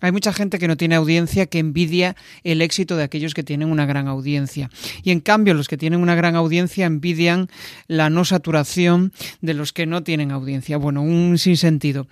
[0.00, 3.70] Hay mucha gente que no tiene audiencia que envidia el éxito de aquellos que tienen
[3.70, 4.70] una gran audiencia.
[5.02, 7.48] Y en cambio los que tienen una gran audiencia envidian
[7.86, 10.76] la no saturación de los que no tienen audiencia.
[10.76, 12.06] Bueno, un sinsentido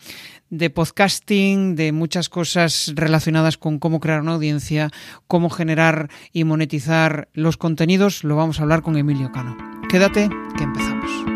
[0.50, 4.90] de podcasting, de muchas cosas relacionadas con cómo crear una audiencia,
[5.26, 9.56] cómo generar y monetizar los contenidos, lo vamos a hablar con Emilio Cano.
[9.88, 11.33] Quédate, que empezamos.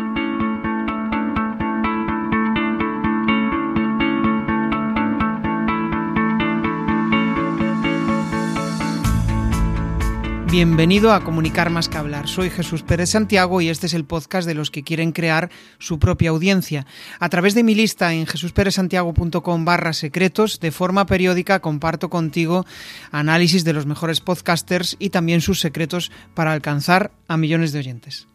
[10.51, 12.27] Bienvenido a Comunicar más que hablar.
[12.27, 15.99] Soy Jesús Pérez Santiago y este es el podcast de los que quieren crear su
[15.99, 16.87] propia audiencia.
[17.19, 22.65] A través de mi lista en jesusperezsantiago.com barra secretos, de forma periódica comparto contigo
[23.11, 28.27] análisis de los mejores podcasters y también sus secretos para alcanzar a millones de oyentes.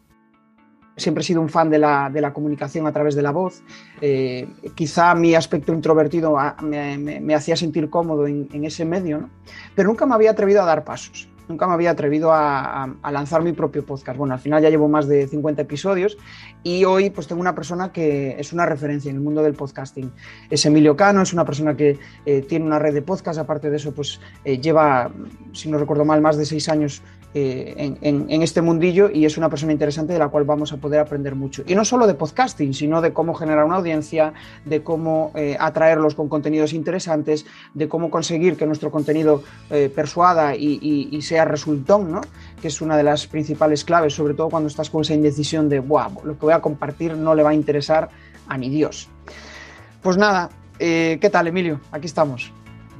[0.95, 3.61] Siempre he sido un fan de la, comunicación a través de la voz.
[3.99, 9.29] Eh, quizá mi aspecto introvertido ah, me, hacía sentir cómodo en, ese medio,
[9.75, 13.53] pero nunca me había atrevido a dar pasos nunca me había atrevido a, lanzar mi
[13.53, 14.17] propio podcast.
[14.17, 16.17] Bueno, al final ya llevo más de 50 episodios
[16.63, 20.11] y hoy pues tengo una persona que es una referencia en el mundo del podcasting.
[20.49, 23.77] Es Emilio Cano, es una persona que eh, tiene una red de podcast, aparte de
[23.77, 25.11] eso pues eh, lleva,
[25.53, 27.01] si no recuerdo mal, más de seis años
[27.37, 31.01] eh, en, este mundillo y es una persona interesante de la cual vamos a poder
[31.01, 31.63] aprender mucho.
[31.67, 34.31] Y no solo de podcasting, sino de cómo generar una audiencia,
[34.63, 40.55] de cómo eh, atraerlos con contenidos interesantes, de cómo conseguir que nuestro contenido eh, persuada
[40.55, 42.21] y, sea resultón, ¿no?
[42.61, 45.79] que es una de las principales claves, sobre todo cuando estás con esa indecisión de,
[45.79, 48.07] wow, lo que voy a compartir no le va a interesar
[48.47, 49.09] a ni Dios.
[50.01, 50.49] Pues nada,
[50.79, 51.81] ¿qué tal Emilio?
[51.91, 52.53] Aquí estamos.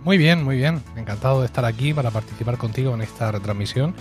[0.06, 0.84] Muy bien, muy bien.
[0.96, 3.96] Encantado de estar aquí para participar contigo en esta retransmisión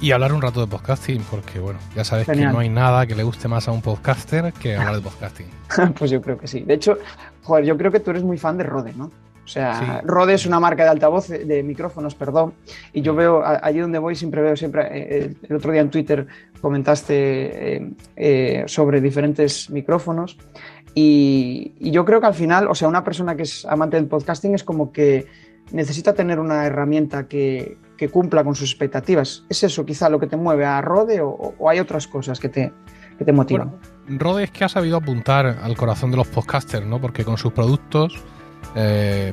[0.00, 3.16] y hablar un rato de podcasting, porque bueno, ya sabes que no hay nada que
[3.16, 5.46] le guste más a un podcaster que hablar de podcasting.
[5.98, 6.60] pues yo creo que sí.
[6.60, 6.98] De hecho,
[7.42, 9.06] joder, yo creo que tú eres muy fan de Rode, ¿no?
[9.06, 12.54] O sea, Rode es una marca de altavoz, de micrófonos, perdón,
[12.94, 16.26] y yo veo, allí donde voy siempre veo, siempre, eh, el otro día en Twitter
[16.62, 20.38] comentaste eh, eh, sobre diferentes micrófonos
[20.94, 24.54] y, yo creo que al final, o sea, una persona que es amante del podcasting
[24.54, 25.26] es como que
[25.72, 27.78] necesita tener una herramienta que,
[28.12, 29.44] cumpla con sus expectativas.
[29.48, 32.70] ¿Es eso quizá lo que te mueve a Rode o, hay otras cosas que te,
[33.24, 33.76] te motivan?
[34.06, 37.00] Rode es que ha sabido apuntar al corazón de los podcasters, ¿no?
[37.00, 38.22] Porque con sus productos
[38.74, 39.32] eh,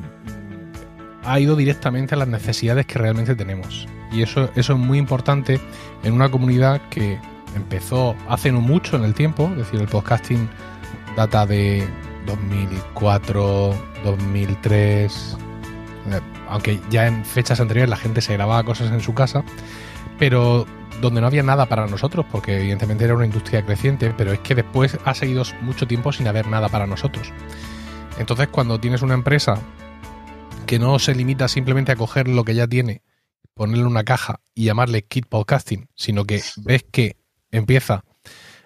[1.22, 3.86] ha ido directamente a las necesidades que realmente tenemos.
[4.10, 5.60] Y eso, eso es muy importante
[6.02, 7.18] en una comunidad que
[7.54, 10.48] empezó hace no mucho en el tiempo, es decir, el podcasting
[11.16, 11.86] data de
[12.26, 13.74] 2004,
[14.04, 15.36] 2003,
[16.10, 19.44] eh, aunque ya en fechas anteriores la gente se grababa cosas en su casa,
[20.18, 20.66] pero
[21.00, 24.54] donde no había nada para nosotros, porque evidentemente era una industria creciente, pero es que
[24.54, 27.32] después ha seguido mucho tiempo sin haber nada para nosotros.
[28.18, 29.58] Entonces cuando tienes una empresa
[30.66, 33.02] que no se limita simplemente a coger lo que ya tiene,
[33.54, 37.16] ponerle una caja y llamarle kit podcasting, sino que ves que
[37.50, 38.04] empieza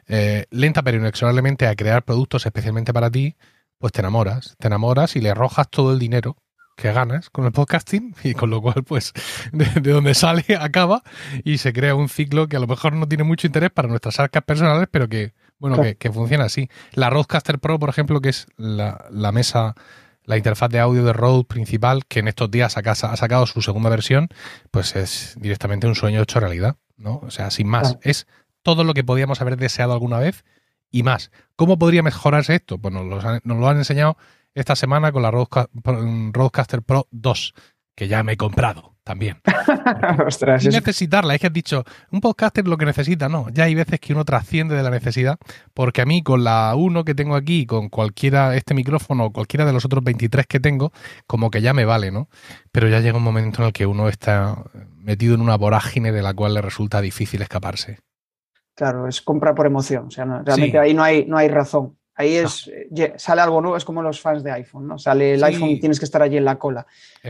[0.08, 3.36] eh, lenta pero inexorablemente a crear productos especialmente para ti,
[3.78, 6.36] pues te enamoras, te enamoras y le arrojas todo el dinero
[6.76, 9.12] que ganas con el podcasting y con lo cual pues
[9.52, 11.02] de, donde sale acaba
[11.42, 14.20] y se crea un ciclo que a lo mejor no tiene mucho interés para nuestras
[14.20, 16.68] arcas personales pero que bueno que, funciona así.
[16.92, 19.74] La Rodecaster Pro por ejemplo que es la, mesa
[20.24, 23.88] la interfaz de audio de Rode principal que en estos días ha, sacado su segunda
[23.88, 24.28] versión
[24.70, 27.96] pues es directamente un sueño hecho realidad no o sea sin más.
[28.02, 28.26] Es
[28.66, 30.44] todo lo que podíamos haber deseado alguna vez
[30.90, 31.30] y más.
[31.54, 32.78] ¿Cómo podría mejorarse esto?
[32.78, 33.06] Pues nos
[33.44, 34.16] lo han, enseñado
[34.54, 37.54] esta semana con la Rodecaster Pro 2,
[37.94, 39.40] que ya me he comprado también.
[40.26, 43.48] Ostras, Sin necesitarla, es que has dicho, un podcaster lo que necesita, no.
[43.50, 45.38] Ya hay veces que uno trasciende de la necesidad,
[45.72, 49.64] porque a mí con la 1 que tengo aquí, con cualquiera, este micrófono o cualquiera
[49.64, 50.90] de los otros 23 que tengo,
[51.28, 52.28] como que ya me vale, ¿no?
[52.72, 54.64] Pero ya llega un momento en el que uno está
[54.96, 58.00] metido en una vorágine de la cual le resulta difícil escaparse.
[58.76, 60.08] Claro, es compra por emoción.
[60.08, 61.96] O sea, realmente ahí no hay, no hay razón.
[62.14, 62.70] Ahí es,
[63.16, 64.98] sale algo nuevo, es como los fans de iPhone, ¿no?
[64.98, 66.86] Sale el iPhone y tienes que estar allí en la cola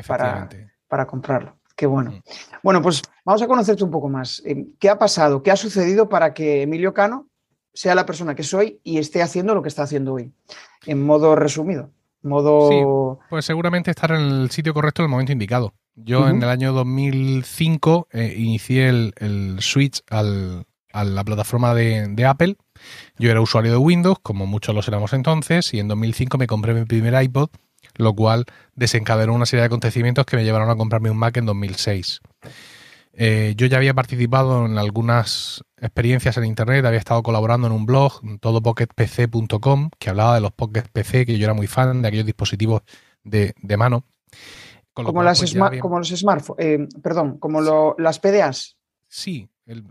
[0.06, 0.49] para,
[0.88, 1.56] para comprarlo.
[1.76, 2.11] Qué bueno.
[2.11, 2.23] Mm.
[2.62, 4.43] Bueno, pues vamos a conocerte un poco más.
[4.44, 5.43] Eh, ¿Qué ha pasado?
[5.43, 7.29] ¿Qué ha sucedido para que Emilio Cano
[7.73, 10.32] sea la persona que soy y esté haciendo lo que está haciendo hoy?
[10.85, 11.91] En modo resumido.
[12.23, 13.20] Modo...
[13.31, 15.75] pues seguramente estar en el sitio correcto en el momento indicado.
[15.94, 22.56] Yo en el año 2005 eh, inicié el switch al, a la plataforma de, Apple.
[23.19, 26.72] Yo era usuario de Windows, como muchos lo éramos entonces, y en 2005 me compré
[26.72, 27.50] mi primer iPod,
[27.96, 31.44] lo cual desencadenó una serie de acontecimientos que me llevaron a comprarme un Mac en
[31.44, 32.20] 2006.
[33.12, 37.84] Eh, yo ya había participado en algunas experiencias en Internet, había estado colaborando en un
[37.84, 42.26] blog, todopocketpc.com, que hablaba de los Pocket PC, que yo era muy fan de aquellos
[42.26, 42.82] dispositivos
[43.22, 44.04] de, de mano.
[44.94, 47.60] como, las pues como los smartphones, eh, perdón, como
[47.98, 48.78] las PDAs.
[49.08, 49.48] Sí,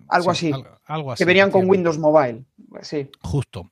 [0.07, 0.51] algo, así,
[0.85, 2.45] algo, así, Que venían con Windows Mobile.
[2.81, 3.09] Sí.
[3.21, 3.71] Justo.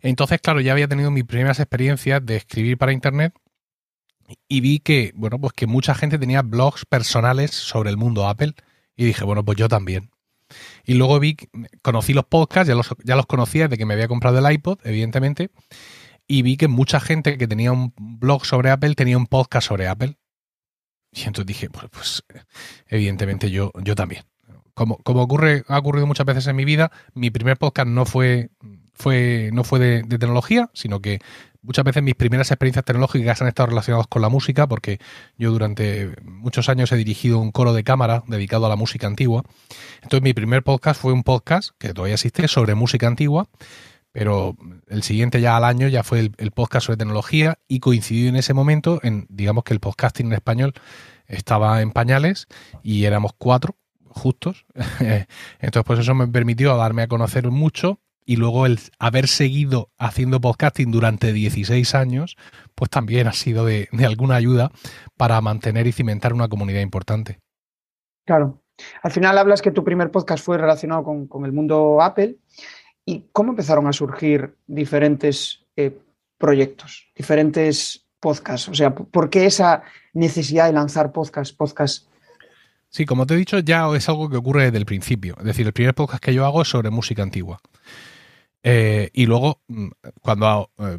[0.00, 3.34] Entonces, claro, ya había tenido mis primeras experiencias de escribir para Internet
[4.48, 8.54] y vi que, bueno, pues que mucha gente tenía blogs personales sobre el mundo Apple
[8.96, 10.10] y dije, bueno, pues yo también.
[10.84, 11.36] Y luego vi,
[11.82, 14.78] conocí los podcasts, ya los, ya los conocía desde que me había comprado el iPod,
[14.84, 15.50] evidentemente,
[16.26, 19.88] y vi que mucha gente que tenía un blog sobre Apple tenía un podcast sobre
[19.88, 20.16] Apple.
[21.12, 22.24] Y entonces dije, pues, pues
[22.88, 24.24] evidentemente yo, yo también.
[24.74, 28.50] Como, como ocurre, ha ocurrido muchas veces en mi vida, mi primer podcast no fue,
[28.92, 31.20] fue, no fue de, tecnología, sino que
[31.62, 34.98] muchas veces mis primeras experiencias tecnológicas han estado relacionadas con la música, porque
[35.38, 39.44] yo durante muchos años he dirigido un coro de cámara dedicado a la música antigua.
[40.02, 43.48] Entonces mi primer podcast fue un podcast, que todavía existe, sobre música antigua,
[44.14, 44.56] pero
[44.88, 48.54] el siguiente ya al año ya fue el, podcast sobre tecnología y coincidió en ese
[48.54, 50.72] momento en, digamos que el podcasting en español
[51.26, 52.46] estaba en pañales
[52.82, 53.76] y éramos cuatro
[54.14, 54.66] justos.
[55.60, 60.40] Entonces, pues eso me permitió darme a conocer mucho y luego el haber seguido haciendo
[60.40, 62.36] podcasting durante 16 años,
[62.74, 64.70] pues también ha sido de, alguna ayuda
[65.16, 67.40] para mantener y cimentar una comunidad importante.
[68.24, 68.62] Claro.
[69.02, 72.38] Al final hablas que tu primer podcast fue relacionado con, el mundo Apple.
[73.04, 75.96] ¿Y cómo empezaron a surgir diferentes eh,
[76.38, 78.68] proyectos, diferentes podcasts?
[78.68, 79.82] O sea, ¿por qué esa
[80.14, 82.08] necesidad de lanzar podcasts, podcasts
[82.94, 85.34] Sí, como te he dicho, ya es algo que ocurre desde el principio.
[85.40, 87.58] Es decir, el primer podcast que yo hago es sobre música antigua.
[88.62, 89.88] Eh, y luego, mm,
[90.20, 90.98] cuando eh,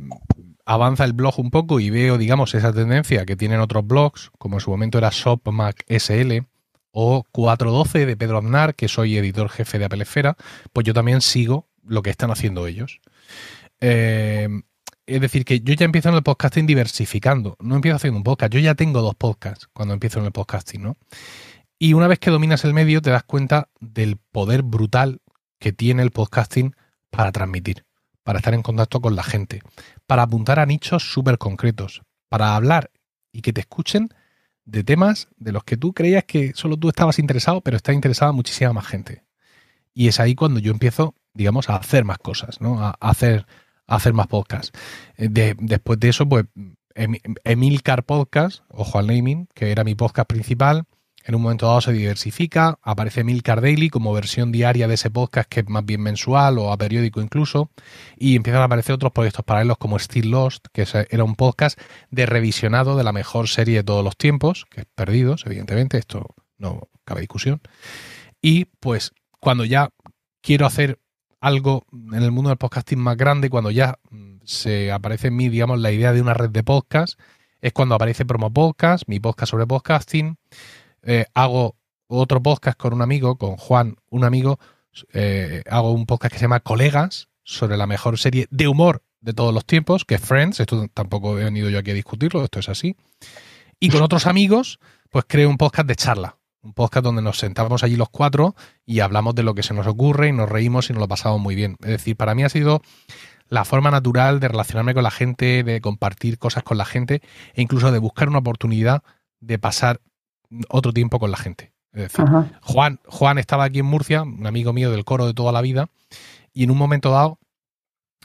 [0.66, 4.58] avanza el blog un poco y veo, digamos, esa tendencia que tienen otros blogs, como
[4.58, 6.46] en su momento era ShopMac SL
[6.92, 10.36] o 412 de Pedro Aznar, que soy editor jefe de Apple Esfera,
[10.74, 13.00] pues yo también sigo lo que están haciendo ellos.
[13.80, 14.50] Eh,
[15.06, 17.56] es decir, que yo ya empiezo en el podcasting diversificando.
[17.62, 18.52] No empiezo haciendo un podcast.
[18.52, 20.98] Yo ya tengo dos podcasts cuando empiezo en el podcasting, ¿no?
[21.78, 25.22] Y una vez que dominas el medio, te das cuenta del poder brutal
[25.60, 26.76] que tiene el podcasting
[27.10, 27.86] para transmitir,
[28.24, 29.62] para estar en contacto con la gente,
[30.06, 32.92] para apuntar a nichos súper concretos, para hablar
[33.32, 34.10] y que te escuchen
[34.64, 38.32] de temas de los que tú creías que solo tú estabas interesado, pero está interesada
[38.32, 39.24] muchísima más gente.
[39.94, 42.82] Y es ahí cuando yo empiezo, digamos, a hacer más cosas, ¿no?
[42.82, 43.46] A, hacer,
[43.86, 44.72] hacer más podcasts.
[45.18, 46.46] Eh, después de eso, pues,
[47.44, 50.86] Emilcar Podcast, ojo al naming, que era mi podcast principal,
[51.26, 55.50] en un momento dado se diversifica, aparece Milcar Daily como versión diaria de ese podcast
[55.50, 57.72] que es más bien mensual o a periódico incluso,
[58.16, 61.80] y empiezan a aparecer otros proyectos paralelos como Still Lost, que era un podcast
[62.12, 66.36] de revisionado de la mejor serie de todos los tiempos, que es Perdidos, evidentemente, esto
[66.60, 67.60] no cabe discusión.
[68.40, 69.90] Y pues cuando ya
[70.42, 71.00] quiero hacer
[71.42, 75.50] algo en el mundo del podcasting más grande, cuando ya mm, se aparece en mí,
[75.50, 77.20] digamos, la idea de una red de podcast,
[77.62, 80.38] es cuando aparece Promo Podcast, mi podcast sobre podcasting,
[81.06, 84.60] eh, hago otro podcast con un amigo, con Juan, un amigo,
[85.14, 89.34] eh, hago un podcast que se llama Colegas, sobre la mejor serie de humor de
[89.34, 92.60] todos los tiempos, que es Friends, esto tampoco he venido yo aquí a discutirlo, esto
[92.60, 92.98] es así.
[93.80, 94.80] Y con otros amigos,
[95.10, 98.56] pues creo un podcast de charla, un podcast donde nos sentamos allí los cuatro
[98.86, 101.40] y hablamos de lo que se nos ocurre y nos reímos y nos lo pasamos
[101.40, 101.78] muy bien.
[101.82, 102.82] Es decir, para mí ha sido
[103.48, 107.22] la forma natural de relacionarme con la gente, de compartir cosas con la gente
[107.54, 109.04] e incluso de buscar una oportunidad
[109.40, 110.02] de pasar
[110.70, 111.74] otro tiempo con la gente.
[111.94, 112.26] Es decir,
[112.62, 115.90] Juan, Juan estaba aquí en Murcia, un amigo mío del coro de toda la vida,
[116.54, 117.40] y en un momento dado,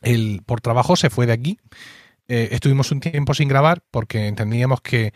[0.03, 1.59] él por trabajo se fue de aquí.
[2.27, 5.13] Eh, estuvimos un tiempo sin grabar porque entendíamos que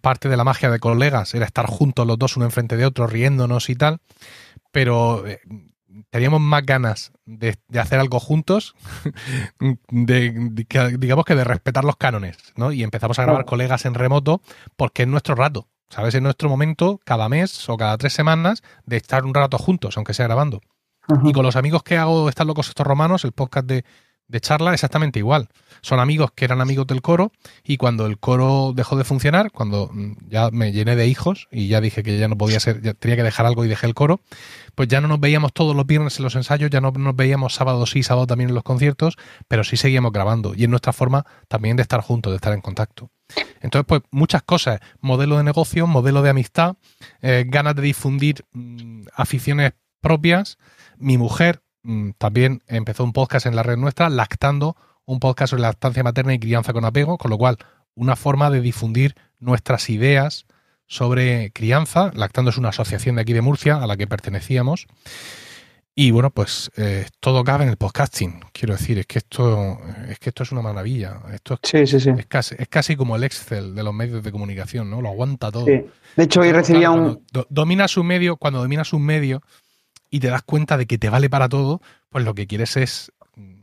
[0.00, 3.06] parte de la magia de colegas era estar juntos los dos, uno enfrente de otro,
[3.06, 4.00] riéndonos y tal,
[4.72, 5.40] pero eh,
[6.10, 8.74] teníamos más ganas de, hacer algo juntos,
[9.90, 10.50] de,
[10.98, 12.72] digamos que de respetar los cánones, ¿no?
[12.72, 14.40] Y empezamos a grabar colegas en remoto
[14.76, 15.68] porque es nuestro rato.
[15.90, 16.14] ¿Sabes?
[16.14, 20.14] En nuestro momento, cada mes o cada tres semanas, de estar un rato juntos, aunque
[20.14, 20.60] sea grabando.
[21.24, 23.84] Y con los amigos que hago Están locos estos romanos, el podcast de,
[24.28, 25.48] de charla, exactamente igual.
[25.80, 27.32] Son amigos que eran amigos del coro
[27.64, 31.68] y cuando el coro dejó de funcionar, cuando mm, ya me llené de hijos y
[31.68, 33.94] ya dije que ya no podía ser, ya tenía que dejar algo y dejé el
[33.94, 34.20] coro,
[34.74, 37.54] pues ya no nos veíamos todos los viernes en los ensayos, ya no nos veíamos
[37.54, 39.16] sábado sí, sábado también en los conciertos,
[39.48, 42.60] pero sí seguíamos grabando y es nuestra forma también de estar juntos, de estar en
[42.60, 43.10] contacto.
[43.60, 46.76] Entonces, pues muchas cosas, modelo de negocio, modelo de amistad,
[47.20, 50.58] eh, ganas de difundir mm, aficiones propias.
[50.96, 51.62] Mi mujer
[52.18, 56.38] también empezó un podcast en la red nuestra, lactando un podcast sobre lactancia materna y
[56.38, 57.56] crianza con apego, con lo cual
[57.94, 60.46] una forma de difundir nuestras ideas
[60.86, 62.10] sobre crianza.
[62.14, 64.86] Lactando es una asociación de aquí de Murcia a la que pertenecíamos.
[65.94, 68.40] Y bueno, pues eh, todo cabe en el podcasting.
[68.52, 71.22] Quiero decir, es que esto es que esto es una maravilla.
[71.32, 75.02] Esto es, Es, casi, es casi como el Excel de los medios de comunicación, ¿no?
[75.02, 75.64] Lo aguanta todo.
[75.64, 77.26] De hecho, hoy recibía un.
[77.48, 79.42] dominas un medio, cuando dominas un medio
[80.10, 83.12] y te das cuenta de que te vale para todo, pues lo que quieres es
[83.36, 83.62] mm,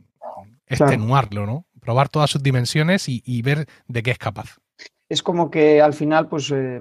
[0.66, 1.66] extenuarlo, ¿no?
[1.80, 4.56] Probar todas sus dimensiones y, ver de qué es capaz.
[5.08, 6.80] Es como que al final, pues eh,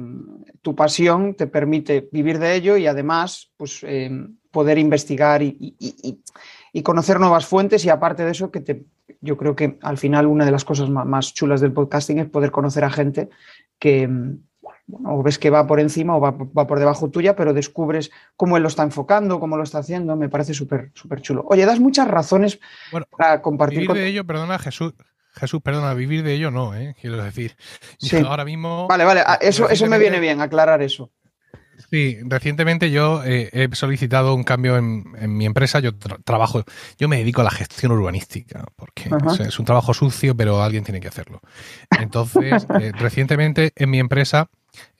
[0.63, 4.09] tu pasión te permite vivir de ello y además, pues eh,
[4.49, 5.75] poder investigar y,
[6.83, 8.85] conocer nuevas fuentes y aparte de eso, que te,
[9.21, 12.51] yo creo que al final una de las cosas más, chulas del podcasting es poder
[12.51, 13.29] conocer a gente
[13.79, 14.09] que
[15.05, 18.63] o ves que va por encima o va, por debajo tuya, pero descubres cómo él
[18.63, 21.45] lo está enfocando, cómo lo está haciendo, me parece súper súper chulo.
[21.49, 22.59] Oye, das muchas razones
[23.17, 23.79] para compartir.
[23.79, 24.93] Vivir de ello, perdona Jesús,
[25.33, 26.95] Jesús, perdona, vivir de ello no, ¿eh?
[26.99, 27.55] quiero decir.
[28.25, 28.87] Ahora mismo.
[28.87, 31.11] Vale, vale, ah, eso, eso me viene bien, aclarar eso.
[31.89, 35.05] Sí, recientemente yo eh, he solicitado un cambio en,
[35.37, 35.79] mi empresa.
[35.79, 36.63] Yo trabajo,
[36.97, 40.99] yo me dedico a la gestión urbanística, porque es un trabajo sucio, pero alguien tiene
[40.99, 41.41] que hacerlo.
[41.99, 44.49] Entonces, eh, recientemente en mi empresa,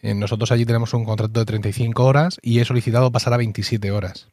[0.01, 3.91] eh, nosotros allí tenemos un contrato de 35 horas y he solicitado pasar a 27
[3.91, 4.29] horas.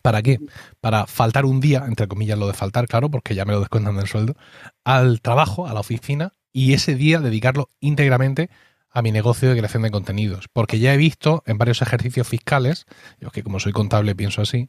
[0.00, 0.38] ¿Para qué?
[0.80, 3.96] Para faltar un día, entre comillas lo de faltar, claro, porque ya me lo descuentan
[3.96, 4.36] del sueldo,
[4.84, 8.48] al trabajo, a la oficina, y ese día dedicarlo íntegramente
[8.92, 10.48] a mi negocio de creación de contenidos.
[10.52, 12.86] Porque ya he visto en varios ejercicios fiscales,
[13.20, 14.68] yo que como soy contable pienso así,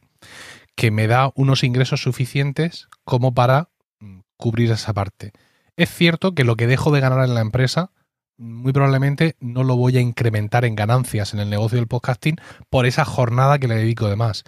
[0.76, 5.34] que me da unos ingresos suficientes como para mm, cubrir esa parte.
[5.76, 7.92] Es cierto que lo que dejo de ganar en la empresa,
[8.38, 12.38] muy probablemente no lo voy a incrementar en ganancias en el negocio del podcasting
[12.70, 14.44] por esa jornada que le dedico de más.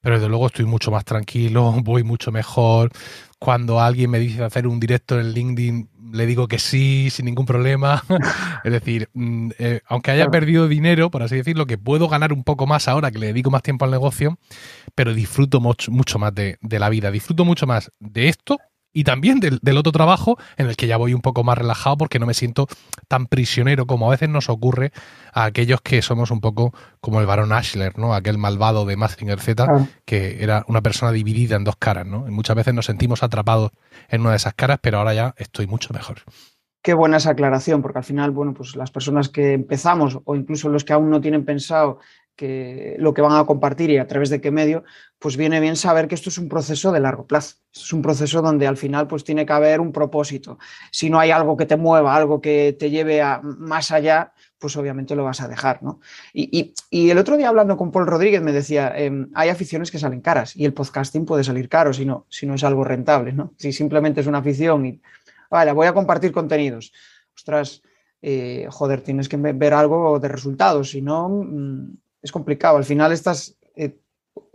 [0.00, 2.90] Pero desde luego estoy mucho más tranquilo, voy mucho mejor.
[3.38, 7.46] Cuando alguien me dice hacer un directo en LinkedIn, le digo que sí, sin ningún
[7.46, 8.02] problema.
[8.64, 12.44] es decir, mm, eh, aunque haya perdido dinero, por así decirlo, que puedo ganar un
[12.44, 14.38] poco más ahora que le dedico más tiempo al negocio,
[14.94, 17.10] pero disfruto mucho, mucho más de, de la vida.
[17.10, 18.58] Disfruto mucho más de esto
[18.96, 22.18] y también del, otro trabajo en el que ya voy un poco más relajado porque
[22.18, 22.66] no me siento
[23.08, 24.90] tan prisionero como a veces nos ocurre
[25.34, 26.72] a aquellos que somos un poco
[27.02, 28.14] como el varón Ashler, ¿no?
[28.14, 29.66] Aquel malvado de Mazinger Z,
[30.06, 32.26] que era una persona dividida en dos caras, ¿no?
[32.26, 33.70] Y muchas veces nos sentimos atrapados
[34.08, 36.22] en una de esas caras, pero ahora ya estoy mucho mejor.
[36.80, 40.70] Qué buena esa aclaración, porque al final, bueno, pues las personas que empezamos o incluso
[40.70, 41.98] los que aún no tienen pensado
[42.36, 44.84] que lo que van a compartir y a través de qué medio,
[45.18, 47.56] pues viene bien saber que esto es un proceso de largo plazo.
[47.74, 50.58] Es un proceso donde al final pues tiene que haber un propósito.
[50.92, 54.76] Si no hay algo que te mueva, algo que te lleve a más allá, pues
[54.76, 55.82] obviamente lo vas a dejar.
[55.82, 56.00] ¿no?
[56.34, 60.20] Y, el otro día hablando con Paul Rodríguez me decía, em, hay aficiones que salen
[60.20, 63.32] caras y el podcasting puede salir caro si no, si no es algo rentable.
[63.32, 63.54] ¿no?
[63.56, 65.00] Si simplemente es una afición y,
[65.50, 66.92] vale, voy a compartir contenidos.
[67.34, 67.82] Ostras,
[68.20, 71.28] eh, joder, tienes que ver algo de resultados, si no...
[71.28, 72.76] Mm, es complicado.
[72.76, 73.96] Al final estás eh,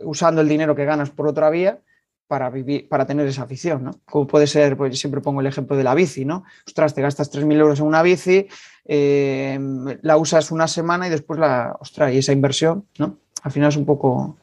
[0.00, 1.80] usando el dinero que ganas por otra vía
[2.26, 4.00] para vivir, para tener esa afición, ¿no?
[4.04, 6.44] Como puede ser, pues siempre pongo el ejemplo de la bici, ¿no?
[6.66, 8.48] Ostras, te gastas 3.000 euros en una bici,
[8.86, 9.58] eh,
[10.00, 13.18] la usas una semana y después la, ostras, y esa inversión, ¿no?
[13.42, 14.38] Al final es un poco,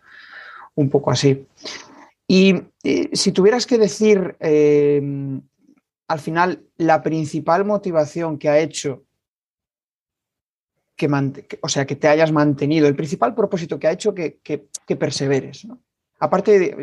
[0.76, 1.48] un poco así.
[2.28, 4.36] Y eh, si tuvieras que decir,
[6.08, 9.04] al final, la principal motivación que ha hecho
[11.00, 14.96] que, o sea, que te hayas mantenido, el principal propósito que ha hecho que, que,
[14.98, 15.64] perseveres.
[15.64, 15.80] ¿no?
[16.20, 16.76] Aparte,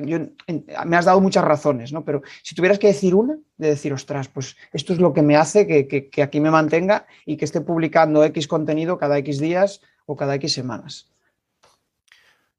[0.86, 2.02] me has dado muchas razones, ¿no?
[2.02, 5.36] pero si tuvieras que decir una, de decir, ostras, pues esto es lo que me
[5.36, 10.16] hace que, aquí me mantenga y que esté publicando X contenido cada X días o
[10.16, 11.12] cada X semanas.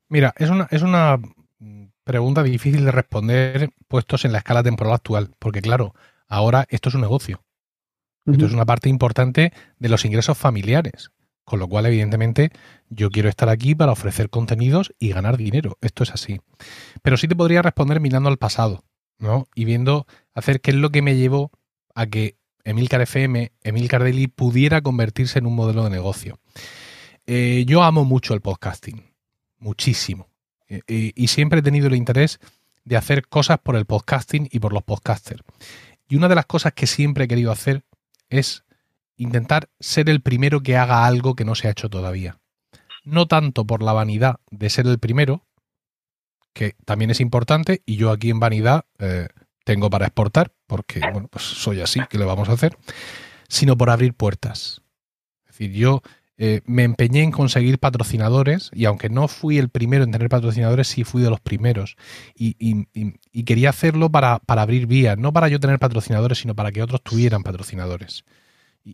[0.09, 1.19] Mira, es una, es una
[2.03, 5.95] pregunta difícil de responder puestos en la escala temporal actual, porque claro,
[6.27, 7.41] ahora esto es un negocio.
[8.27, 11.11] Esto es una parte importante de los ingresos familiares.
[11.47, 12.51] Con lo cual, evidentemente,
[12.89, 15.77] yo quiero estar aquí para ofrecer contenidos y ganar dinero.
[15.79, 16.41] Esto es así.
[17.01, 18.83] Pero sí te podría responder mirando al pasado,
[19.17, 19.47] ¿no?
[19.55, 21.51] Y viendo hacer qué es lo que me llevó
[21.95, 22.35] a que
[22.65, 26.37] Emilcar FM, Emilcar Daily pudiera convertirse en un modelo de negocio.
[27.25, 29.13] Eh, yo amo mucho el podcasting,
[29.57, 30.27] muchísimo.
[30.67, 32.39] Eh, eh, y siempre he tenido el interés
[32.83, 35.43] de hacer cosas por el podcasting y por los podcasters.
[36.09, 37.85] Y una de las cosas que siempre he querido hacer
[38.29, 38.65] es
[39.17, 42.39] intentar ser el primero que haga algo que no se ha hecho todavía.
[43.03, 45.45] No tanto por la vanidad de ser el primero,
[46.53, 49.27] que también es importante, y yo aquí en vanidad eh,
[49.63, 52.77] tengo para exportar, porque bueno, pues soy así, ¿qué le vamos a hacer?
[53.47, 54.81] Sino por abrir puertas.
[55.45, 56.01] Es decir, yo
[56.37, 60.87] eh, me empeñé en conseguir patrocinadores y aunque no fui el primero en tener patrocinadores,
[60.87, 61.95] sí fui de los primeros.
[62.35, 62.55] Y,
[63.31, 66.83] y quería hacerlo para, para, abrir vías, no para yo tener patrocinadores, sino para que
[66.83, 68.23] otros tuvieran patrocinadores.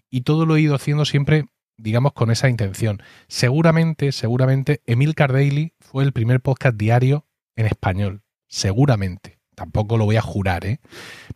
[0.10, 1.46] Y, todo lo he ido haciendo siempre,
[1.78, 3.02] digamos, con esa intención.
[3.28, 8.24] Seguramente, seguramente, Emil Daily fue el primer podcast diario en español.
[8.48, 9.40] seguramente.
[9.56, 10.80] Tampoco lo voy a jurar, ¿eh?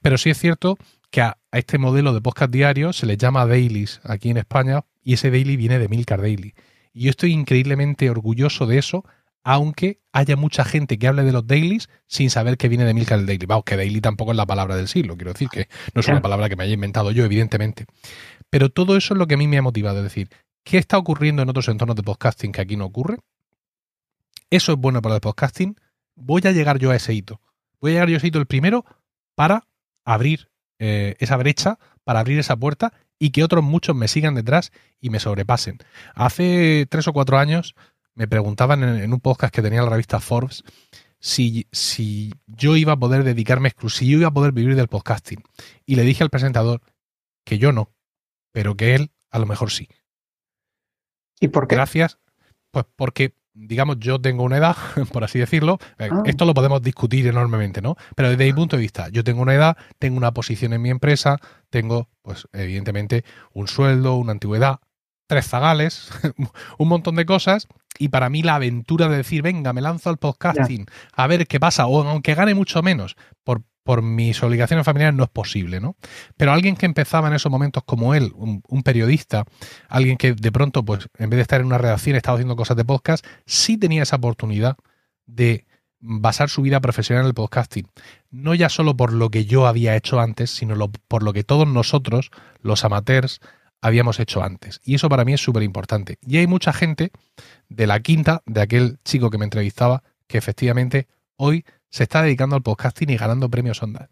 [0.01, 0.77] Pero sí es cierto
[1.11, 5.13] que a, este modelo de podcast diario se le llama dailies aquí en España y
[5.13, 6.53] ese daily viene de Milcar Daily.
[6.93, 9.05] Y yo estoy increíblemente orgulloso de eso,
[9.43, 13.25] aunque haya mucha gente que hable de los dailies sin saber que viene de Milcar
[13.25, 13.45] Daily.
[13.45, 16.21] Vamos, que daily tampoco es la palabra del siglo, quiero decir que no es una
[16.21, 17.85] palabra que me haya inventado yo, evidentemente.
[18.49, 20.29] Pero todo eso es lo que a mí me ha motivado, es decir,
[20.63, 23.17] ¿qué está ocurriendo en otros entornos de podcasting que aquí no ocurre?
[24.49, 25.75] Eso es bueno para el podcasting.
[26.15, 27.41] Voy a llegar yo a ese hito.
[27.79, 28.85] Voy a llegar yo a ese hito el primero
[29.35, 29.67] para
[30.05, 30.49] abrir
[30.79, 35.09] eh, esa brecha, para abrir esa puerta y que otros muchos me sigan detrás y
[35.09, 35.79] me sobrepasen.
[36.15, 37.75] Hace tres o cuatro años
[38.15, 40.63] me preguntaban en, un podcast que tenía la revista Forbes
[41.19, 44.87] si, si yo iba a poder dedicarme exclusivamente, si yo iba a poder vivir del
[44.87, 45.43] podcasting.
[45.85, 46.81] Y le dije al presentador
[47.43, 47.91] que yo no,
[48.57, 49.87] pero que él a lo mejor sí.
[51.39, 51.75] ¿Y por qué?
[51.75, 52.17] Gracias.
[52.71, 54.75] Pues porque digamos, yo tengo una edad,
[55.13, 56.23] por así decirlo, eh, ah.
[56.25, 57.97] esto lo podemos discutir enormemente, ¿no?
[58.15, 60.89] Pero desde mi punto de vista, yo tengo una edad, tengo una posición en mi
[60.89, 61.37] empresa,
[61.69, 63.23] tengo, pues, evidentemente,
[63.53, 64.79] un sueldo, una antigüedad,
[65.27, 66.09] tres zagales,
[66.79, 67.67] un montón de cosas,
[67.99, 71.59] y para mí la aventura de decir, venga, me lanzo al podcasting, a ver qué
[71.59, 75.95] pasa, o aunque gane mucho menos, por por mis obligaciones familiares no es posible, ¿no?
[76.35, 79.45] Pero alguien que empezaba en esos momentos como él, un, periodista,
[79.87, 82.75] alguien que de pronto, pues, en vez de estar en una redacción, estaba haciendo cosas
[82.75, 84.75] de podcast, sí tenía esa oportunidad
[85.25, 85.65] de
[86.01, 87.87] basar su vida profesional en el podcasting.
[88.29, 90.75] No ya solo por lo que yo había hecho antes, sino
[91.07, 92.29] por lo que todos nosotros,
[92.59, 93.39] los amateurs,
[93.79, 94.81] habíamos hecho antes.
[94.83, 96.17] Y eso para mí es súper importante.
[96.27, 97.11] Y hay mucha gente
[97.69, 102.55] de la quinta, de aquel chico que me entrevistaba, que efectivamente hoy se está dedicando
[102.55, 104.09] al podcasting y ganando premios Ondas.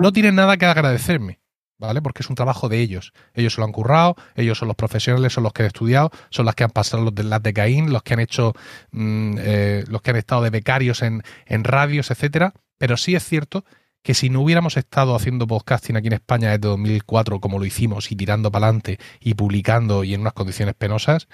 [0.00, 1.40] No tienen nada que agradecerme,
[1.78, 2.02] ¿vale?
[2.02, 3.12] Porque es un trabajo de ellos.
[3.34, 6.46] Ellos se lo han currado, ellos son los profesionales, son los que han estudiado, son
[6.46, 8.52] los que han pasado los de las de Caín, los que han hecho,
[8.90, 12.52] mm, eh, los que han estado de becarios en, en radios, etcétera.
[12.78, 13.64] Pero sí es cierto
[14.02, 18.10] que si no hubiéramos estado haciendo podcasting aquí en España desde 2004 como lo hicimos
[18.10, 21.28] y tirando para adelante y publicando y en unas condiciones penosas,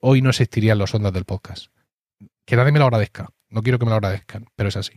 [0.00, 1.68] hoy no existirían los ondas del podcast.
[2.44, 3.30] Que nadie me lo agradezca.
[3.50, 4.92] No quiero que me lo agradezcan, pero es así.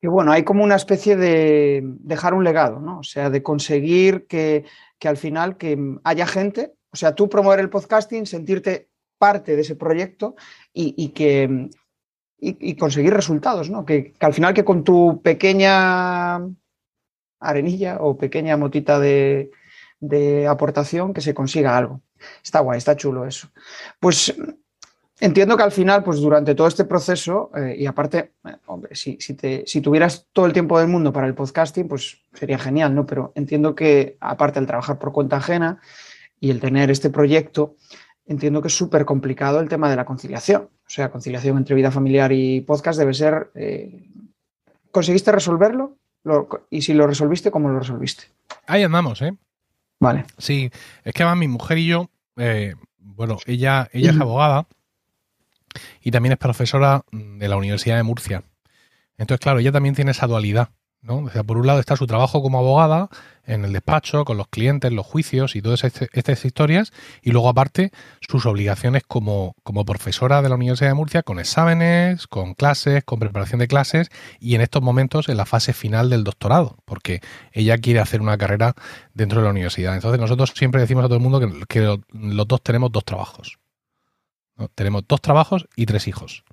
[0.00, 3.00] Y bueno, hay como una especie de dejar un legado, ¿no?
[3.00, 4.64] O sea, de conseguir que,
[5.04, 9.74] al final que haya gente, o sea, tú promover el podcasting, sentirte parte de ese
[9.74, 10.36] proyecto
[10.72, 11.68] y, que
[12.38, 13.84] y, conseguir resultados, ¿no?
[13.84, 16.36] Que, al final que con tu pequeña
[17.40, 19.50] arenilla o pequeña motita de,
[19.98, 22.02] de aportación que se consiga algo.
[22.42, 23.50] Está guay, está chulo eso.
[23.98, 24.34] Pues
[25.20, 29.16] Entiendo que al final, pues durante todo este proceso, eh, y aparte, eh, hombre, si,
[29.16, 33.04] te, si, tuvieras todo el tiempo del mundo para el podcasting, pues sería genial, ¿no?
[33.04, 35.80] Pero entiendo que, aparte del trabajar por cuenta ajena
[36.38, 37.74] y el tener este proyecto,
[38.26, 40.62] entiendo que es súper complicado el tema de la conciliación.
[40.62, 43.50] O sea, conciliación entre vida familiar y podcast debe ser...
[43.54, 44.04] Eh,
[44.90, 45.96] ¿Conseguiste resolverlo?
[46.68, 48.24] y si lo resolviste, ¿cómo lo resolviste?
[48.66, 49.34] Ahí andamos, ¿eh?
[49.98, 50.26] Vale.
[50.36, 50.70] Sí,
[51.02, 52.10] es que además mi mujer y yo,
[52.98, 54.66] bueno, ella, ella es abogada
[56.02, 58.44] y también es profesora de la Universidad de Murcia.
[59.16, 60.70] Entonces, claro, ella también tiene esa dualidad.
[61.00, 61.18] ¿no?
[61.18, 63.08] O sea, por un lado está su trabajo como abogada
[63.46, 67.92] en el despacho, con los clientes, los juicios y todas estas historias, y luego aparte
[68.20, 73.18] sus obligaciones como, como profesora de la Universidad de Murcia, con exámenes, con clases, con
[73.18, 77.20] preparación de clases, y en estos momentos en la fase final del doctorado, porque
[77.52, 78.74] ella quiere hacer una carrera
[79.14, 79.94] dentro de la universidad.
[79.94, 83.58] Entonces nosotros siempre decimos a todo el mundo que los dos tenemos dos trabajos.
[84.74, 86.44] Tenemos dos trabajos y tres hijos.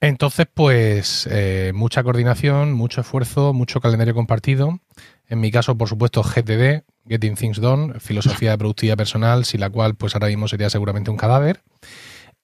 [0.00, 4.80] Entonces, pues eh, mucha coordinación, mucho esfuerzo, mucho calendario compartido.
[5.26, 9.68] En mi caso, por supuesto, GTD, Getting Things Done, filosofía de productividad personal, sin la
[9.68, 11.62] cual pues ahora mismo sería seguramente un cadáver.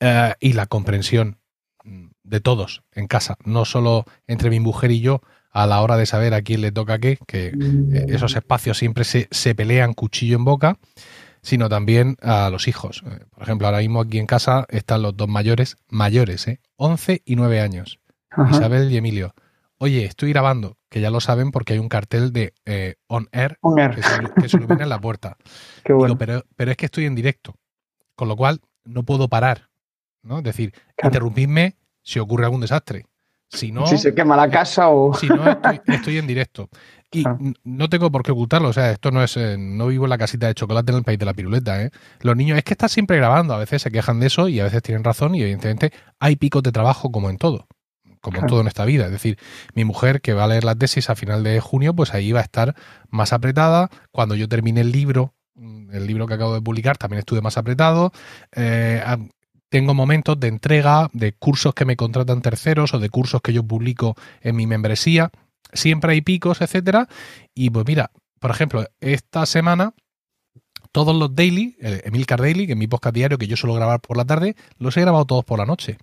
[0.00, 1.38] Eh, y la comprensión
[2.22, 6.04] de todos en casa, no solo entre mi mujer y yo a la hora de
[6.04, 10.36] saber a quién le toca qué, que eh, esos espacios siempre se, se pelean cuchillo
[10.36, 10.78] en boca,
[11.46, 13.04] sino también a los hijos.
[13.06, 16.60] Eh, por ejemplo, ahora mismo aquí en casa están los dos mayores, mayores, ¿eh?
[16.74, 18.00] 11 y 9 años,
[18.50, 19.32] Isabel y Emilio.
[19.78, 23.60] Oye, estoy grabando, que ya lo saben porque hay un cartel de eh, On Air,
[23.94, 25.36] Que, se, ilumina en la puerta.
[26.18, 27.54] pero, pero es que estoy en directo,
[28.16, 29.68] con lo cual no puedo parar.
[30.24, 30.38] ¿no?
[30.38, 33.06] Es decir, interrumpidme si ocurre algún desastre.
[33.48, 35.14] Si no, si se quema la casa o.
[35.14, 35.44] Si no,
[35.86, 36.68] estoy en directo.
[37.16, 37.24] Y
[37.64, 40.18] no tengo por qué ocultarlo, o sea, esto no es, eh, no vivo en la
[40.18, 41.90] casita de chocolate en el país de la piruleta, ¿eh?
[42.20, 44.64] Los niños, es que estás siempre grabando, a veces se quejan de eso y a
[44.64, 47.66] veces tienen razón y evidentemente hay picos de trabajo como en todo,
[48.20, 49.06] como en todo en esta vida.
[49.06, 49.38] Es decir,
[49.74, 52.40] mi mujer que va a leer la tesis a final de junio, pues ahí va
[52.40, 52.74] a estar
[53.08, 53.88] más apretada.
[54.10, 57.56] Cuando yo termine el libro, mm, el libro que acabo de publicar, también estuve más
[57.56, 58.12] apretado.
[58.54, 59.02] Eh,
[59.68, 63.62] tengo momentos de entrega de cursos que me contratan terceros o de cursos que yo
[63.62, 65.30] publico en mi membresía.
[65.72, 67.08] Siempre hay picos, etcétera.
[67.54, 69.94] Y pues mira, por ejemplo, esta semana
[70.92, 74.00] todos los daily, el Emilcar Daily, que es mi podcast diario que yo suelo grabar
[74.00, 75.98] por la tarde, los he grabado todos por la noche.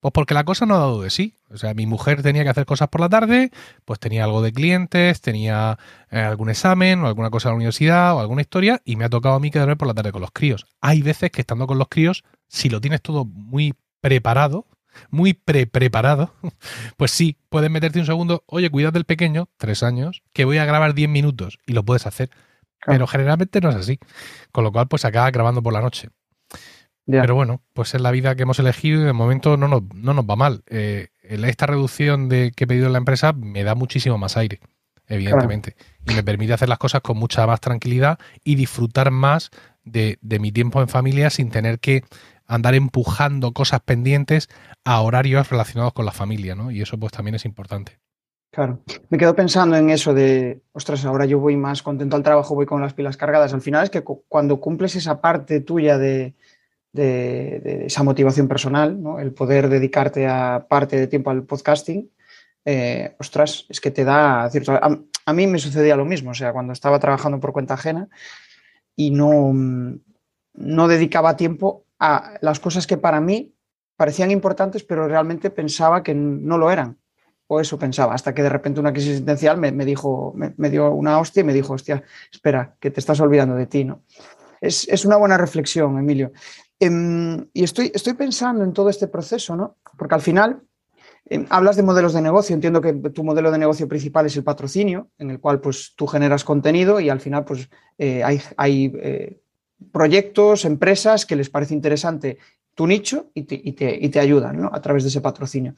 [0.00, 1.36] Pues porque la cosa no ha dado de sí.
[1.50, 3.50] O sea, mi mujer tenía que hacer cosas por la tarde,
[3.84, 5.78] pues tenía algo de clientes, tenía
[6.10, 9.10] eh, algún examen o alguna cosa de la universidad o alguna historia y me ha
[9.10, 10.66] tocado a mí quedarme por la tarde con los críos.
[10.80, 14.66] Hay veces que estando con los críos, si lo tienes todo muy preparado,
[15.10, 16.34] muy pre-preparado,
[16.96, 20.64] pues sí, puedes meterte un segundo, oye, cuidado del pequeño, tres años, que voy a
[20.64, 22.30] grabar diez minutos y lo puedes hacer.
[22.86, 23.98] Pero generalmente no es así.
[24.52, 26.08] Con lo cual, pues acaba grabando por la noche.
[27.06, 30.14] Pero bueno, pues es la vida que hemos elegido y de momento no nos, no
[30.14, 30.62] nos va mal.
[30.68, 34.60] Eh, esta reducción de que he pedido en la empresa me da muchísimo más aire,
[35.08, 35.74] evidentemente.
[36.06, 39.50] Y me permite hacer las cosas con mucha más tranquilidad y disfrutar más
[39.82, 42.04] de, de mi tiempo en familia sin tener que
[42.50, 44.48] andar empujando cosas pendientes
[44.84, 46.70] a horarios relacionados con la familia, ¿no?
[46.70, 48.00] Y eso pues también es importante.
[48.52, 52.56] Claro, me quedo pensando en eso de, ostras, ahora yo voy más contento al trabajo,
[52.56, 53.54] voy con las pilas cargadas.
[53.54, 56.34] Al final es que cuando cumples esa parte tuya de,
[56.92, 59.20] esa motivación personal, ¿no?
[59.20, 62.10] el poder dedicarte a parte de tiempo al podcasting,
[62.64, 64.72] eh, ostras, es que te da cierto...
[64.72, 68.08] A, mí me sucedía lo mismo, o sea, cuando estaba trabajando por cuenta ajena
[68.96, 69.52] y no,
[70.54, 73.54] no dedicaba tiempo a las cosas que para mí
[73.96, 76.98] parecían importantes, pero realmente pensaba que no lo eran
[77.52, 81.18] o eso pensaba, hasta que de repente una crisis existencial me, dijo, me, dio una
[81.18, 84.04] hostia y me dijo, hostia, espera, que te estás olvidando de ti, ¿no?
[84.60, 86.30] Es, una buena reflexión, Emilio.
[86.78, 89.78] Em, y estoy, estoy pensando en todo este proceso, ¿no?
[89.98, 90.62] Porque al final
[91.28, 94.44] em, hablas de modelos de negocio, entiendo que tu modelo de negocio principal es el
[94.44, 98.92] patrocinio, en el cual pues tú generas contenido y al final pues eh, hay, hay
[99.02, 99.40] eh,
[99.92, 102.38] proyectos, empresas que les parece interesante
[102.74, 104.70] tu nicho y te, y te, y te ayudan ¿no?
[104.72, 105.74] a través de ese patrocinio.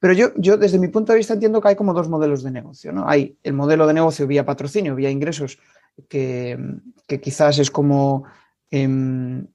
[0.00, 2.50] Pero yo, yo, desde mi punto de vista, entiendo que hay como dos modelos de
[2.50, 2.92] negocio.
[2.92, 3.08] ¿no?
[3.08, 5.58] Hay el modelo de negocio vía patrocinio, vía ingresos,
[6.08, 6.58] que,
[7.22, 8.24] quizás es como.
[8.70, 9.46] Em,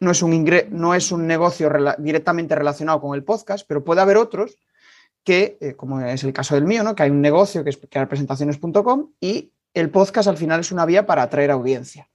[0.00, 4.18] no, es un no es un negocio directamente relacionado con el podcast, pero puede haber
[4.18, 4.56] otros
[5.24, 6.94] que, eh, como es el caso del mío, ¿no?
[6.94, 11.06] que hay un negocio que es presentaciones.com y el podcast al final es una vía
[11.06, 12.08] para atraer audiencia.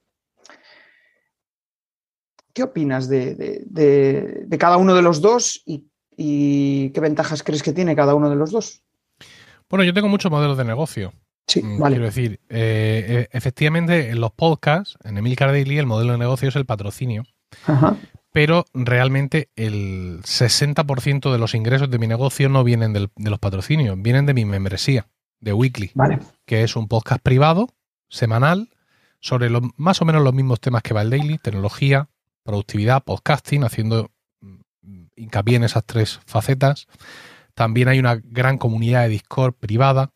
[2.54, 7.72] ¿Qué opinas de, de cada uno de los dos y ¿Y qué ventajas crees que
[7.72, 8.82] tiene cada uno de los dos?
[9.68, 11.12] Bueno, yo tengo muchos modelos de negocio.
[11.46, 11.96] Sí, mm, vale.
[11.96, 16.48] Quiero decir, eh, eh, efectivamente, en los podcasts, en Emil Daily, el modelo de negocio
[16.48, 17.24] es el patrocinio.
[18.32, 23.96] Pero realmente el 60% de los ingresos de mi negocio no vienen de los patrocinios,
[24.00, 25.06] vienen de mi membresía,
[25.38, 26.18] de Weekly, vale.
[26.44, 27.68] que es un podcast privado,
[28.08, 28.70] semanal,
[29.20, 32.08] sobre más o menos los mismos temas que va el Daily, tecnología,
[32.44, 34.10] productividad, podcasting, haciendo
[35.16, 36.86] hincapié en esas tres facetas.
[37.54, 40.10] También hay una gran comunidad de Discord privada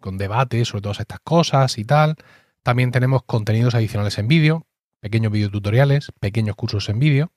[0.00, 2.16] con debates sobre todas estas cosas y tal.
[2.62, 4.66] También tenemos contenidos adicionales en vídeo,
[5.00, 7.32] pequeños videotutoriales, pequeños cursos en vídeo.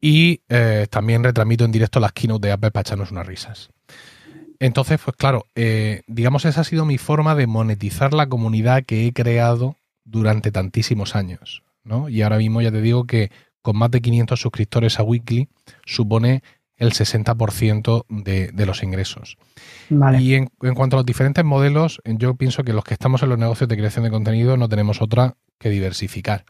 [0.00, 3.70] Y eh, también retransmito en directo las keynote de Apple para echarnos unas risas.
[4.58, 9.06] Entonces, pues claro, eh, digamos esa ha sido mi forma de monetizar la comunidad que
[9.06, 11.62] he creado durante tantísimos años.
[11.84, 12.08] ¿No?
[12.08, 13.30] Y ahora mismo ya te digo que
[13.62, 15.48] con más de 500 suscriptores a Weekly,
[15.84, 16.42] supone
[16.76, 19.36] el 60% de, de, los ingresos.
[20.18, 23.38] Y en, cuanto a los diferentes modelos, yo pienso que los que estamos en los
[23.38, 26.46] negocios de creación de contenido no tenemos otra que diversificar.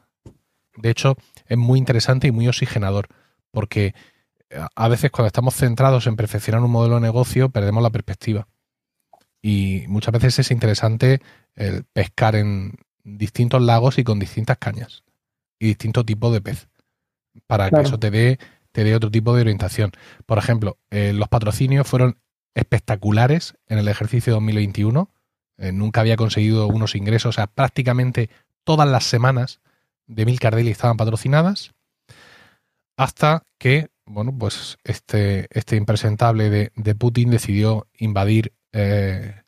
[0.77, 1.17] De hecho,
[1.47, 3.09] es muy interesante y muy oxigenador,
[3.51, 3.93] porque
[4.51, 8.47] eh, a veces cuando estamos centrados en perfeccionar un modelo de negocio, perdemos la perspectiva.
[9.43, 11.21] Y muchas veces es interesante
[11.57, 15.03] el pescar en distintos lagos y con distintas cañas
[15.61, 16.69] y distintos tipos de pez
[17.47, 18.39] para que eso te dé,
[18.73, 19.93] te dé otro tipo de orientación.
[20.27, 22.19] Por ejemplo, eh, los patrocinios fueron
[22.55, 25.11] espectaculares en el ejercicio 2021.
[25.59, 28.31] Eh, nunca había conseguido unos ingresos, o sea, prácticamente
[28.65, 29.61] todas las semanas
[30.07, 31.73] de Mil Cardelli estaban patrocinadas,
[32.97, 39.43] hasta que, bueno, pues este, este impresentable de, Putin decidió invadir, eh,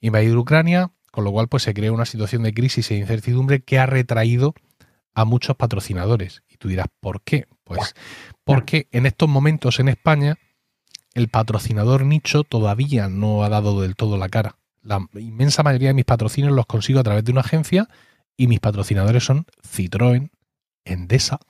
[0.00, 3.78] invadir Ucrania, con lo cual pues se creó una situación de crisis e incertidumbre que
[3.78, 4.54] ha retraído
[5.16, 6.42] a muchos patrocinadores.
[6.46, 7.46] Y tú dirás, ¿por qué?
[7.64, 7.94] Pues
[8.44, 10.36] porque en estos momentos en España
[11.14, 14.58] el patrocinador nicho todavía no ha dado del todo la cara.
[14.82, 17.88] La inmensa mayoría de mis patrocinios los consigo a través de una agencia
[18.36, 20.30] y mis patrocinadores son Citroën,
[20.84, 21.40] Endesa,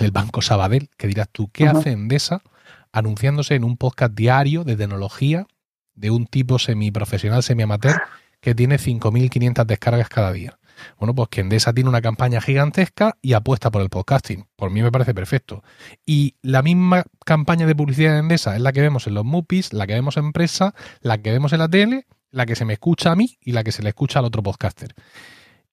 [0.00, 2.42] el Banco Sabadell, que dirás tú, ¿qué hace Endesa
[2.90, 5.46] anunciándose en un podcast diario de tecnología
[5.94, 8.02] de un tipo semiprofesional, semiamateur,
[8.40, 10.58] que tiene 5.500 descargas cada día?
[10.98, 14.46] Bueno, pues que Endesa tiene una campaña gigantesca y apuesta por el podcasting.
[14.56, 15.62] Por mí me parece perfecto.
[16.04, 19.72] Y la misma campaña de publicidad de Endesa es la que vemos en los MUPIs,
[19.72, 22.74] la que vemos en empresa, la que vemos en la tele, la que se me
[22.74, 24.94] escucha a mí y la que se le escucha al otro podcaster.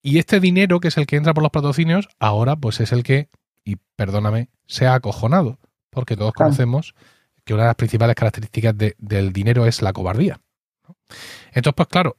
[0.01, 3.03] Y este dinero, que es el que entra por los patrocinios, ahora pues es el
[3.03, 3.29] que,
[3.63, 5.59] y perdóname, se ha acojonado.
[5.89, 6.95] Porque todos conocemos
[7.43, 10.39] que una de las principales características del dinero es la cobardía.
[11.53, 12.17] Entonces, pues claro,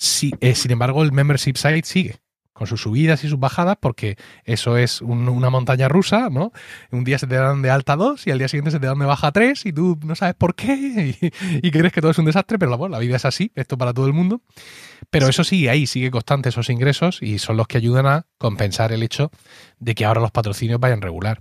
[0.00, 2.20] si, eh, sin embargo, el membership site sigue
[2.54, 6.52] con sus subidas y sus bajadas, porque eso es una montaña rusa, ¿no?
[6.90, 8.98] Un día se te dan de alta dos y al día siguiente se te dan
[8.98, 11.16] de baja tres y tú no sabes por qué
[11.62, 13.92] y, crees que todo es un desastre, pero bueno, la vida es así, esto para
[13.92, 14.40] todo el mundo.
[15.10, 18.92] Pero eso sí, ahí sigue constante esos ingresos y son los que ayudan a compensar
[18.92, 19.30] el hecho
[19.78, 21.40] de que ahora los patrocinios vayan regular.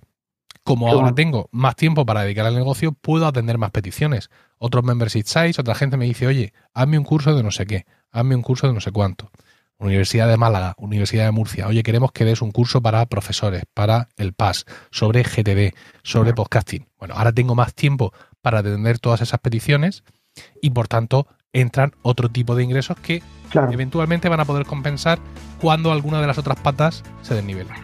[0.63, 4.29] Como ahora tengo más tiempo para dedicar al negocio, puedo atender más peticiones.
[4.57, 7.85] Otros membership sites, otra gente me dice, oye, hazme un curso de no sé qué,
[8.11, 9.31] hazme un curso de no sé cuánto.
[9.77, 11.67] Universidad de Málaga, Universidad de Murcia.
[11.67, 16.85] Oye, queremos que des un curso para profesores, para el PAS, sobre GTD, sobre podcasting.
[16.97, 20.03] Bueno, ahora tengo más tiempo para atender todas esas peticiones
[20.61, 23.23] y por tanto entran otro tipo de ingresos que
[23.71, 25.19] eventualmente van a poder compensar
[25.61, 27.75] cuando alguna de las otras patas se desnivela.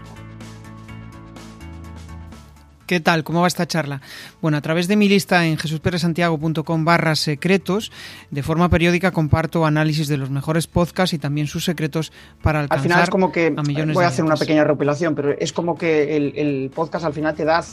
[2.86, 3.24] ¿Qué tal?
[3.24, 4.02] ¿Cómo va esta charla?
[4.42, 7.92] Bueno, a través de mi lista en jesusperesantiago.com barra secretos,
[8.30, 12.12] de forma periódica comparto análisis de los mejores podcasts y también sus secretos
[12.44, 15.52] para alcanzar Al final es como que, voy a hacer una pequeña recopilación, pero es
[15.52, 17.64] como que el, podcast al final te da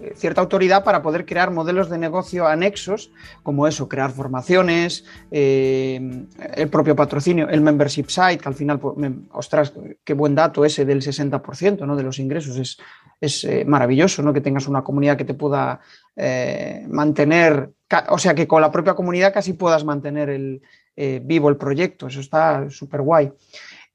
[0.00, 3.10] eh, cierta autoridad para poder crear modelos de negocio anexos,
[3.42, 8.96] como eso, crear formaciones, eh, el propio patrocinio, el membership site, que al final, pues,
[9.32, 11.94] ostras, qué buen dato ese del 60% ¿no?
[11.94, 12.78] de los ingresos, es,
[13.20, 14.32] es eh, maravilloso, ¿no?
[14.32, 15.80] Que tengas una comunidad que te pueda
[16.14, 17.72] eh, mantener,
[18.08, 20.62] o sea, que con la propia comunidad casi puedas mantener el,
[20.96, 23.32] eh, vivo el proyecto, eso está súper guay.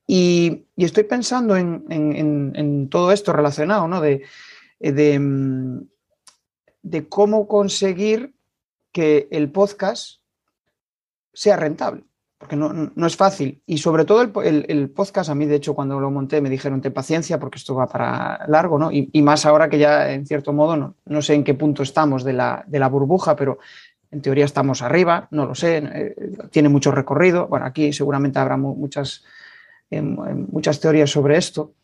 [0.07, 4.01] Y, estoy pensando en, todo esto relacionado, ¿no?
[4.01, 4.23] De,
[4.79, 5.87] de, mm,
[6.81, 8.33] de cómo conseguir
[8.91, 10.21] que el podcast
[11.33, 12.03] sea rentable
[12.41, 13.61] porque no, es fácil.
[13.67, 16.91] Y sobre todo el, podcast, a mí de hecho cuando lo monté me dijeron, ten
[16.91, 18.91] paciencia porque esto va para largo, ¿no?
[18.91, 22.23] Y, más ahora que ya en cierto modo, no, no sé en qué punto estamos
[22.23, 23.59] de la, de la, burbuja, pero
[24.09, 26.15] en teoría estamos arriba, no lo sé, eh,
[26.49, 27.47] tiene mucho recorrido.
[27.47, 29.23] Bueno, aquí seguramente habrá muchas,
[29.91, 31.75] em, em, muchas teorías sobre esto,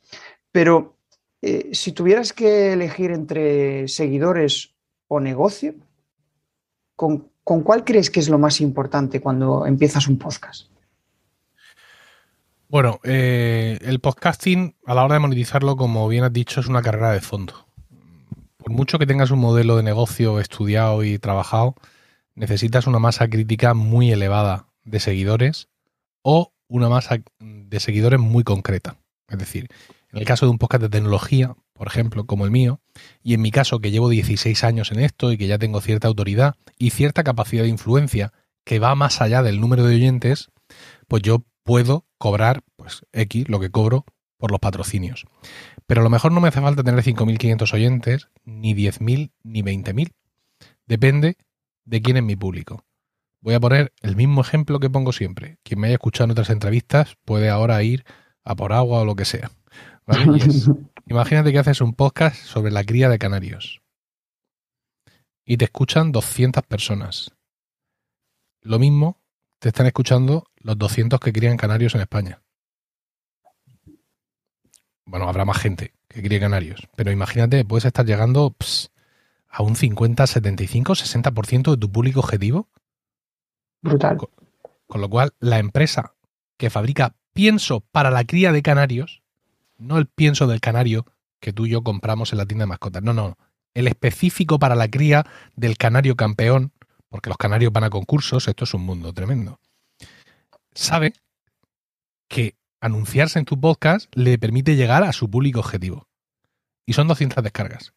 [0.51, 0.95] pero
[1.43, 4.73] eh, si tuvieras que elegir entre seguidores
[5.07, 5.75] o negocio,
[6.95, 10.67] ¿con ¿con cuál crees que es lo más importante cuando empiezas un podcast?
[12.67, 16.81] Bueno, eh, el podcasting, a la hora de monetizarlo, como bien has dicho, es una
[16.81, 17.53] carrera de fondo.
[18.57, 21.75] Por mucho que tengas un modelo de negocio estudiado y trabajado,
[22.35, 25.69] necesitas una masa crítica muy elevada de seguidores
[26.23, 28.97] o una masa de seguidores muy concreta.
[29.29, 29.69] Es decir,
[30.11, 32.81] en el caso de un podcast de tecnología, por ejemplo, como el mío,
[33.23, 36.07] y en mi caso que llevo 16 años en esto y que ya tengo cierta
[36.07, 38.33] autoridad y cierta capacidad de influencia
[38.63, 40.51] que va más allá del número de oyentes,
[41.07, 44.05] pues yo puedo cobrar pues X, lo que cobro
[44.37, 45.25] por los patrocinios.
[45.85, 50.13] Pero a lo mejor no me hace falta tener 5.500 oyentes, ni 10.000, ni 20.000.
[50.85, 51.37] Depende
[51.85, 52.83] de quién es mi público.
[53.41, 55.57] Voy a poner el mismo ejemplo que pongo siempre.
[55.63, 58.03] Quien me haya escuchado en otras entrevistas puede ahora ir
[58.43, 59.51] a por agua o lo que sea.
[61.09, 63.81] imagínate que haces un podcast sobre la cría de canarios
[65.45, 67.31] y te escuchan 200 personas.
[68.61, 69.21] Lo mismo
[69.59, 72.41] te están escuchando los 200 que crían canarios en España.
[75.05, 78.55] Bueno, habrá más gente que críe canarios, pero imagínate, puedes estar llegando
[79.47, 82.69] a un 50, 75, 60% de tu público objetivo.
[83.81, 84.17] Brutal.
[84.87, 86.15] con lo cual, la empresa
[86.57, 89.21] que fabrica pienso para la cría de canarios
[89.77, 91.05] no el pienso del canario
[91.39, 93.03] que tú y yo compramos en la tienda de mascotas.
[93.03, 93.37] No, no.
[93.73, 96.71] El específico para la cría del canario campeón,
[97.09, 99.59] porque los canarios van a concursos, esto es un mundo tremendo.
[100.73, 101.13] Sabe
[102.27, 106.07] que anunciarse en tu podcast le permite llegar a su público objetivo.
[106.85, 107.93] Y son 200 descargas.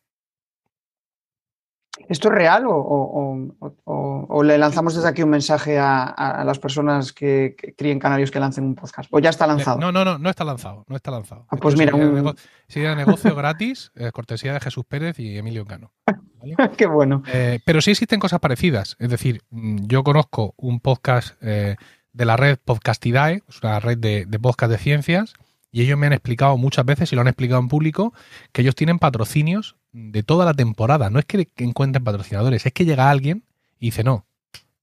[2.09, 7.99] ¿Esto es real o, le lanzamos desde aquí un mensaje a, las personas que, críen
[7.99, 9.09] canarios que lancen un podcast?
[9.13, 9.79] ¿O ya está lanzado?
[9.79, 11.47] No, no, no, no está lanzado, no está lanzado.
[11.51, 12.35] Ah, pues mira, un...
[12.69, 15.93] sería negocio gratis, eh, cortesía de Jesús Pérez y Emilio Cano.
[16.77, 17.23] Qué bueno.
[17.33, 18.97] Eh, pero sí existen cosas parecidas.
[18.99, 21.77] Es decir, mm, yo conozco un podcast eh,
[22.13, 25.35] de la red Podcastidae, es una red de, de podcast de ciencias,
[25.73, 28.13] y ellos me han explicado muchas veces, y lo han explicado en público,
[28.53, 31.11] que ellos tienen patrocinios de toda la temporada.
[31.11, 33.45] No es que encuentren patrocinadores, es que llega alguien
[33.79, 34.27] y dice, no,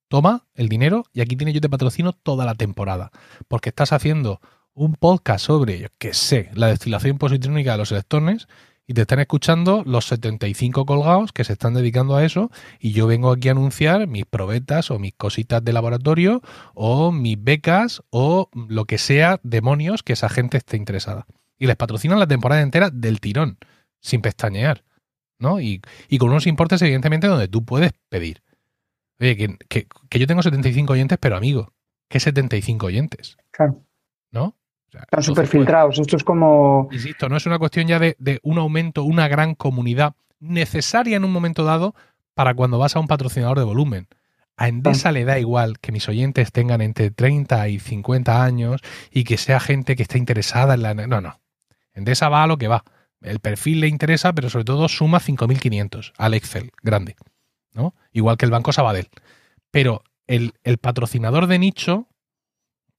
[0.08, 3.12] toma el dinero y aquí tienes yo te patrocino toda la temporada.
[3.48, 4.42] Porque estás haciendo
[4.74, 8.48] un podcast sobre, yo qué sé, la destilación positrónica de los electrones
[8.88, 13.06] y te están escuchando los 75 colgados que se están dedicando a eso y yo
[13.06, 16.42] vengo aquí a anunciar mis probetas o mis cositas de laboratorio
[16.74, 21.28] o mis becas o lo que sea demonios que esa gente esté interesada.
[21.60, 23.58] Y les patrocinan la temporada entera del tirón,
[24.00, 24.86] sin pestañear,
[25.38, 25.60] ¿no?
[25.60, 25.82] Y,
[26.18, 28.42] con unos importes evidentemente donde tú puedes pedir.
[29.20, 29.36] Oye,
[29.68, 31.74] que, que yo tengo 75 oyentes, pero amigo,
[32.08, 33.38] ¿qué 75 oyentes?
[33.52, 33.84] Claro.
[34.32, 34.56] ¿No?
[34.94, 36.00] Están súper filtrados.
[36.00, 36.88] Esto es como.
[36.92, 41.32] Insisto, no es una cuestión ya de, un aumento, una gran comunidad necesaria en un
[41.32, 41.96] momento dado
[42.34, 44.08] para cuando vas a un patrocinador de volumen.
[44.56, 49.24] A Endesa le da igual que mis oyentes tengan entre 30 y 50 años y
[49.24, 50.94] que sea gente que esté interesada en la.
[50.94, 51.40] No, no.
[51.94, 52.84] Endesa va a lo que va.
[53.22, 57.16] El perfil le interesa, pero sobre todo suma 5.500 al Excel grande.
[57.74, 57.94] ¿no?
[58.12, 59.10] Igual que el Banco Sabadell.
[59.72, 62.08] Pero el, el patrocinador de nicho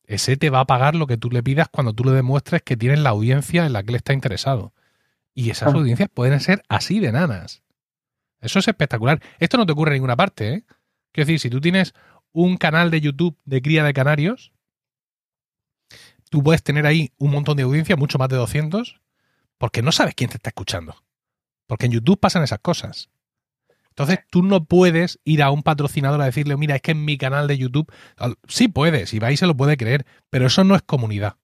[0.09, 2.79] ese te va a pagar lo que tú le pidas cuando tú le demuestres que
[2.79, 4.73] tienes la audiencia en la que él está interesado.
[5.35, 5.77] Y esas ah.
[5.77, 7.63] audiencias pueden ser así de nanas.
[8.41, 9.21] Eso es espectacular.
[9.39, 10.65] Esto no te ocurre en ninguna parte, ¿eh?
[11.13, 11.93] Quiero decir, si tú tienes
[12.33, 14.53] un canal de YouTube de cría de canarios,
[16.31, 19.03] tú puedes tener ahí un montón de audiencia, mucho más de 200,
[19.59, 20.97] porque no sabes quién te está escuchando.
[21.67, 23.11] Porque en YouTube pasan esas cosas.
[23.99, 27.19] Entonces tú no puedes ir a un patrocinador a decirle, mira, es que en mi
[27.19, 27.93] canal de YouTube,
[28.47, 31.35] sí puedes, y vais se lo puede creer, pero eso no es comunidad.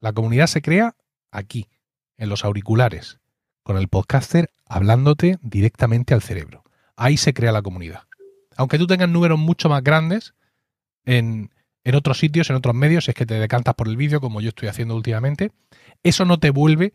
[0.00, 0.96] La comunidad se crea
[1.30, 1.68] aquí,
[2.16, 3.20] en los auriculares,
[3.62, 6.64] con el podcaster hablándote directamente al cerebro.
[6.96, 8.04] Ahí se crea la comunidad.
[8.56, 10.32] Aunque tú tengas números mucho más grandes
[11.04, 11.50] en,
[11.84, 14.40] en otros sitios, en otros medios, si es que te decantas por el vídeo, como
[14.40, 15.52] yo estoy haciendo últimamente,
[16.02, 16.94] eso no te vuelve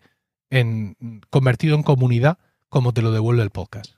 [0.49, 3.93] en, convertido en comunidad como te lo devuelve el podcast.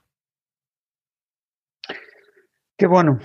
[2.76, 3.18] Qué bueno.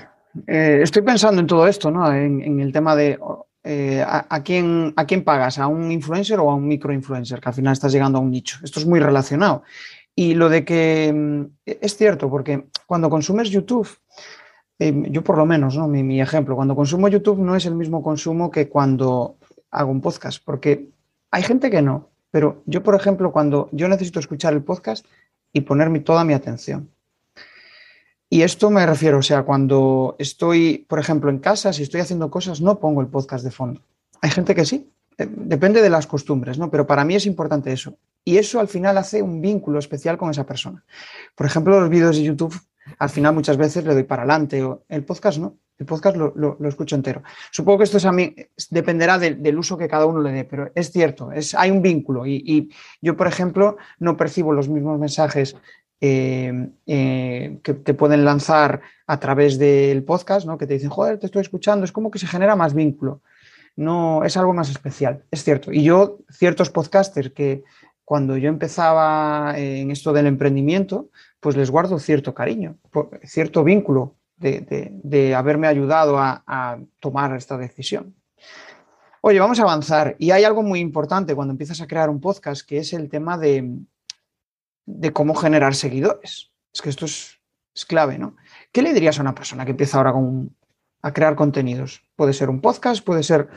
[0.48, 2.12] Eh, estoy pensando en todo esto, ¿no?
[2.14, 3.20] En, el tema de
[3.64, 7.56] eh, a, quién, a quién pagas, a un influencer o a un microinfluencer, que al
[7.56, 8.60] final estás llegando a un nicho.
[8.64, 9.64] Esto es muy relacionado.
[10.16, 13.90] Y lo de que mm, es cierto, porque cuando consumes YouTube,
[14.80, 15.88] eh, yo por lo menos, ¿no?
[15.88, 19.38] Mi, mi, ejemplo, cuando consumo YouTube no es el mismo consumo que cuando
[19.70, 20.90] hago un podcast, porque
[21.30, 25.06] hay gente que no, pero yo, por ejemplo, cuando yo necesito escuchar el podcast
[25.52, 26.90] y poner toda mi atención.
[28.34, 32.32] Y esto me refiero, o sea, cuando estoy, por ejemplo, en casa, si estoy haciendo
[32.32, 33.82] cosas, no pongo el podcast de fondo.
[34.22, 36.72] Hay gente que sí, eh, depende de las costumbres, ¿no?
[36.72, 37.98] Pero para mí es importante eso.
[38.24, 40.82] Y eso al final hace un vínculo especial con esa persona.
[41.36, 42.58] Por ejemplo, los vídeos de YouTube,
[43.00, 46.58] al final muchas veces le doy para adelante, o el podcast no, el podcast lo,
[46.68, 47.24] escucho entero.
[47.52, 48.36] Supongo que esto es a mí,
[48.70, 52.26] dependerá del uso que cada uno le dé, pero es cierto, es, hay un vínculo.
[52.28, 55.56] Y, yo, por ejemplo, no percibo los mismos mensajes
[56.02, 60.58] eh, eh, que te pueden lanzar a través del podcast, ¿no?
[60.58, 63.22] que te dicen, joder, te estoy escuchando, es como que se genera más vínculo.
[63.76, 65.72] No, es algo más especial, es cierto.
[65.72, 67.64] Y yo, ciertos podcasters que
[68.04, 71.10] cuando yo empezaba en esto del emprendimiento,
[71.40, 72.78] pues les guardo cierto cariño,
[73.24, 78.14] cierto vínculo de, haberme ayudado a tomar esta decisión.
[79.24, 80.16] Oye, vamos a avanzar.
[80.18, 83.38] Y hay algo muy importante cuando empiezas a crear un podcast, que es el tema
[83.38, 83.78] de,
[85.00, 86.52] de cómo generar seguidores.
[86.74, 87.38] Es que esto es,
[87.88, 88.36] clave, ¿no?
[88.72, 90.56] ¿Qué le dirías a una persona que empieza ahora con,
[91.02, 92.04] a crear contenidos?
[92.16, 93.50] Puede ser un podcast, puede ser,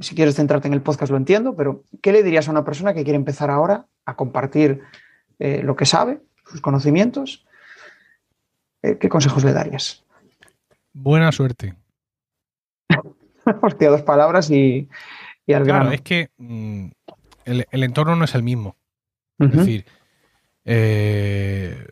[0.00, 2.94] si quieres centrarte en el podcast lo entiendo, pero ¿qué le dirías a una persona
[2.94, 4.82] que quiere empezar ahora a compartir
[5.38, 7.44] eh, lo que sabe, sus conocimientos?
[8.82, 10.04] Eh, ¿Qué consejos le darías?
[10.92, 11.74] Buena suerte.
[13.62, 14.88] Hostia, dos palabras y,
[15.46, 16.86] y al claro, es que mm,
[17.46, 18.76] el, entorno no es el mismo.
[19.38, 19.86] Es decir,
[20.72, 21.84] eh,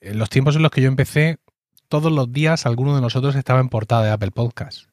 [0.00, 1.38] en los tiempos en los que yo empecé,
[1.88, 4.88] todos los días alguno de nosotros estaba en portada de Apple Podcast.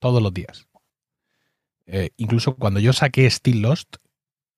[0.00, 0.66] Todos los días.
[1.86, 3.98] Eh, incluso cuando yo saqué Still Lost,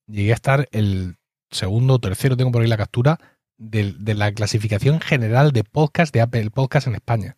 [0.07, 1.17] llegué a estar el
[1.51, 3.21] segundo o tercero, tengo por ahí la captura,
[3.59, 7.37] de, la clasificación general de podcast de Apple Podcast en España.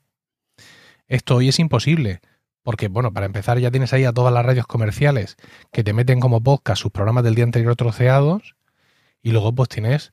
[1.09, 2.21] Esto hoy es imposible,
[2.63, 5.37] porque, bueno, para empezar ya tienes ahí a todas las radios comerciales
[5.73, 8.55] que te meten como podcast sus programas del día anterior troceados
[9.21, 10.13] y luego pues tienes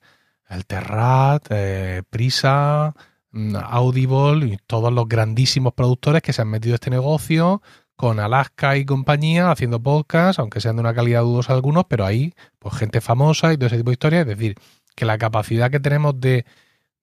[0.50, 2.96] el Terrat, eh, Prisa,
[3.32, 7.62] mm, Audible y todos los grandísimos productores que se han metido a este negocio
[7.96, 12.34] con Alaska y compañía haciendo podcasts, aunque sean de una calidad dudosa algunos, pero ahí
[12.60, 14.22] pues gente famosa y todo ese tipo de historias.
[14.28, 14.56] Es decir,
[14.96, 16.46] que la capacidad que tenemos de,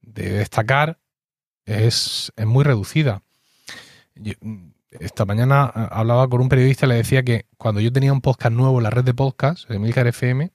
[0.00, 0.98] destacar
[1.64, 3.22] es, es, muy reducida.
[4.16, 8.12] Mm, esta mañana eh, hablaba con un periodista y le decía que cuando yo tenía
[8.12, 10.52] un podcast nuevo en la red de podcasts, Emilcar FM,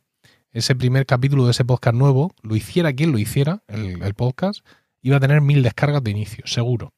[0.57, 4.65] ese primer capítulo de ese podcast nuevo, lo hiciera quien lo hiciera, el, podcast,
[5.01, 6.93] iba a tener mil descargas de inicio, seguro.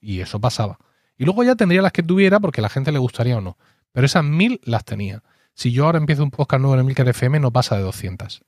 [0.00, 0.78] Y eso pasaba.
[1.18, 3.58] Y luego ya tendría las que tuviera porque a la gente le gustaría o no.
[3.90, 5.24] Pero esas mil las tenía.
[5.54, 8.44] Si yo ahora empiezo un podcast nuevo en Emilcar FM, no pasa de 200.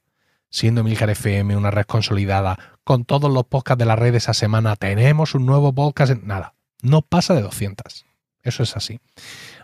[0.48, 4.76] Siendo Emilcar FM una red consolidada, con todos los podcasts de la red esa semana,
[4.76, 6.12] tenemos un nuevo podcast.
[6.12, 6.26] En...
[6.26, 8.06] Nada, no pasa de 200.
[8.42, 9.00] Eso es así.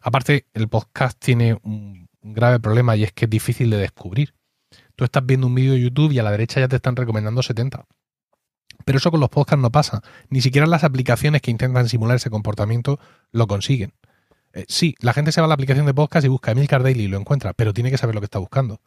[0.03, 4.35] Aparte, el podcast tiene un grave problema y es que es difícil de descubrir.
[4.99, 7.41] Tú estás viendo un vídeo de YouTube y a la derecha ya te están recomendando
[7.41, 7.87] 70.
[8.85, 10.03] Pero eso con los podcasts no pasa.
[10.29, 12.99] Ni siquiera las aplicaciones que intentan simular ese comportamiento
[13.31, 13.93] lo consiguen.
[14.55, 17.05] Eh, sí, la gente se va a la aplicación de podcast y busca Emilcar Daily
[17.05, 18.81] y lo encuentra, pero tiene que saber lo que está buscando.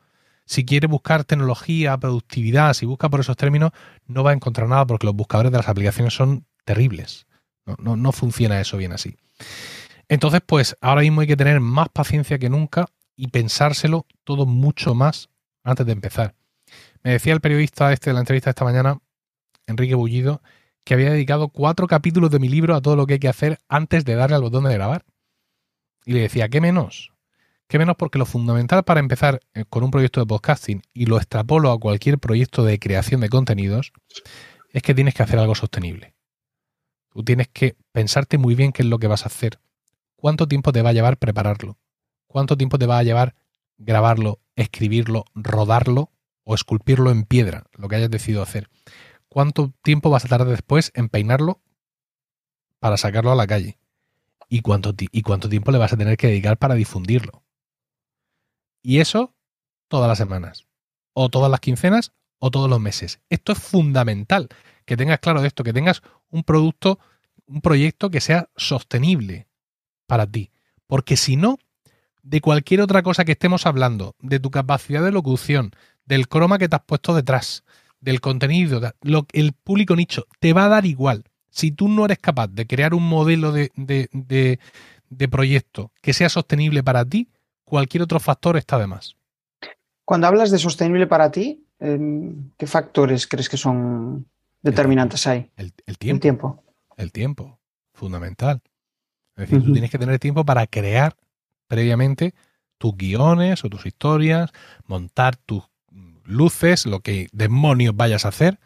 [0.45, 3.72] Si quiere buscar tecnología, productividad, si busca por esos términos,
[4.05, 7.26] no va a encontrar nada porque los buscadores de las aplicaciones son terribles.
[7.78, 9.16] No, no funciona eso bien así.
[10.09, 14.93] Entonces, pues ahora mismo hay que tener más paciencia que nunca y pensárselo todo mucho
[14.93, 15.31] más
[15.64, 16.36] antes de empezar.
[17.03, 18.99] Me decía el periodista este de la entrevista de esta mañana,
[19.68, 20.41] Enrique Bullido,
[20.84, 23.59] que había dedicado cuatro capítulos de mi libro a todo lo que hay que hacer
[23.68, 25.05] antes de darle al botón de grabar.
[26.05, 27.12] Y le decía, ¿qué menos?
[27.68, 27.95] ¿Qué menos?
[27.95, 31.80] Porque lo fundamental para empezar eh, con un proyecto de podcasting y lo extrapolo a
[31.80, 33.93] cualquier proyecto de creación de contenidos
[34.70, 36.16] es que tienes que hacer algo sostenible.
[37.14, 39.59] Tú tienes que pensarte muy bien qué es lo que vas a hacer
[40.22, 41.80] ¿Cuánto tiempo te va a llevar prepararlo?
[42.28, 43.34] ¿Cuánto tiempo te va a llevar
[43.84, 46.12] grabarlo, escribirlo, rodarlo
[46.44, 48.70] o esculpirlo en piedra, lo que hayas decidido hacer?
[49.28, 51.62] ¿Cuánto tiempo vas a tardar después en peinarlo
[52.80, 53.78] para sacarlo a la calle?
[54.50, 57.44] ¿Y cuánto, ¿Y cuánto tiempo le vas a tener que dedicar para difundirlo?
[58.82, 59.34] Y eso
[59.88, 60.68] todas las semanas,
[61.14, 63.22] o todas las quincenas, o todos los meses.
[63.30, 64.50] Esto es fundamental,
[64.86, 67.00] que tengas claro de esto, que tengas un producto,
[67.46, 69.48] un proyecto que sea sostenible,
[70.08, 70.52] para ti.
[70.88, 71.58] Porque si no,
[72.24, 75.72] de cualquier otra cosa que estemos hablando, de tu capacidad de locución,
[76.06, 77.64] del croma que te has puesto detrás,
[78.00, 81.24] del contenido, lo, el público nicho, te va a dar igual.
[81.50, 86.84] Si tú no eres capaz de crear un modelo de, de, proyecto que sea sostenible
[86.84, 87.30] para ti,
[87.64, 89.16] cualquier otro factor está de más.
[90.06, 94.26] Cuando hablas de sostenible para ti, em, ¿qué factores crees que son
[94.62, 95.50] determinantes ahí?
[95.58, 96.16] El, tiempo.
[96.16, 96.64] El tiempo.
[96.98, 97.60] El tiempo,
[97.94, 98.62] fundamental.
[99.36, 101.16] Es decir, tú tienes que tener tiempo para crear
[101.72, 102.36] previamente
[102.78, 104.52] tus guiones o tus historias,
[104.88, 105.64] montar tus
[106.26, 108.60] luces, lo que demonios vayas a hacer.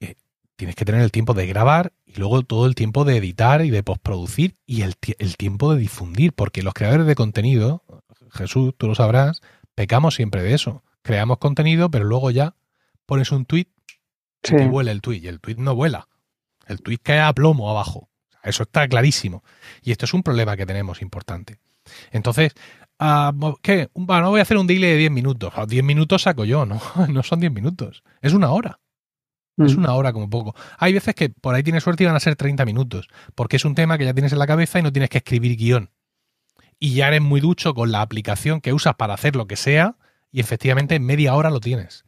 [0.00, 0.16] Eh,
[0.56, 3.70] tienes que tener el tiempo de grabar y luego todo el tiempo de editar y
[3.70, 4.94] de postproducir y el,
[5.38, 7.82] tiempo de difundir, porque los creadores de contenido,
[8.30, 9.40] Jesús, tú lo sabrás,
[9.74, 10.84] pecamos siempre de eso.
[11.00, 12.56] Creamos contenido, pero luego ya
[13.06, 13.68] pones un tweet
[14.42, 15.20] y vuela el tweet.
[15.20, 16.08] Y el tweet no vuela.
[16.66, 18.10] El tweet cae a plomo abajo.
[18.42, 19.42] Eso está clarísimo.
[19.80, 21.58] Y esto es un problema que tenemos importante.
[22.10, 22.52] Entonces,
[22.98, 23.32] ah,
[23.62, 23.88] ¿qué?
[23.94, 25.52] no voy a hacer un daily de 10 minutos.
[25.66, 28.02] 10 minutos saco yo, no, no son 10 minutos.
[28.20, 28.80] Es una hora.
[29.58, 29.78] Es mm.
[29.78, 30.54] una hora como poco.
[30.78, 33.64] Hay veces que por ahí tienes suerte y van a ser 30 minutos, porque es
[33.64, 35.90] un tema que ya tienes en la cabeza y no tienes que escribir guion.
[36.78, 39.96] Y ya eres muy ducho con la aplicación que usas para hacer lo que sea
[40.30, 42.04] y efectivamente en media hora lo tienes.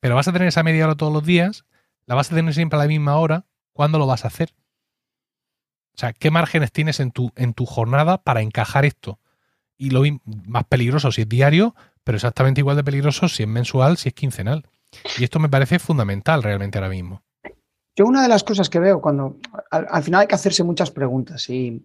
[0.00, 1.64] Pero vas a tener esa media hora todos los días,
[2.06, 4.54] la vas a tener siempre a la misma hora, ¿cuándo lo vas a hacer?
[5.94, 9.18] O sea, ¿qué márgenes tienes en tu, en tu jornada para encajar esto?
[9.76, 10.02] Y lo
[10.46, 11.74] más peligroso si es diario,
[12.04, 14.64] pero exactamente igual de peligroso si es mensual, si es quincenal.
[15.18, 17.22] Y esto me parece fundamental realmente ahora mismo.
[17.96, 19.36] Yo una de las cosas que veo cuando
[19.70, 21.84] al, final hay que hacerse muchas preguntas y,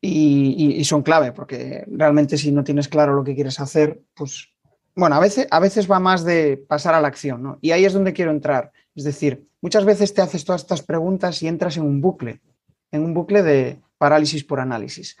[0.00, 4.48] y, son clave, porque realmente si no tienes claro lo que quieres hacer, pues
[4.94, 7.58] bueno, a veces, a veces va más de pasar a la acción, ¿no?
[7.60, 8.72] Y ahí es donde quiero entrar.
[8.94, 12.40] Es decir, muchas veces te haces todas estas preguntas y entras en un bucle
[12.94, 15.16] en un bucle de parálisis por análisis.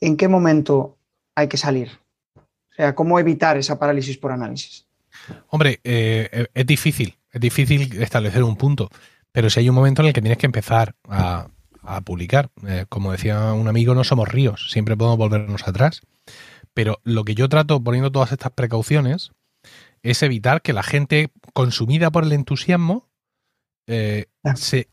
[0.00, 0.96] ¿En qué momento
[1.34, 1.90] hay que salir?
[2.36, 4.86] O sea, ¿cómo evitar esa parálisis por análisis?
[5.48, 8.88] Hombre, eh, es difícil, es difícil establecer un punto,
[9.32, 11.48] pero si hay un momento en el que tienes que empezar a,
[12.04, 16.02] publicar, eh, como decía un amigo, no somos ríos, siempre podemos volvernos atrás,
[16.74, 19.30] pero lo que yo trato poniendo todas estas precauciones
[20.02, 23.05] es evitar que la gente consumida por el entusiasmo
[23.86, 24.26] eh,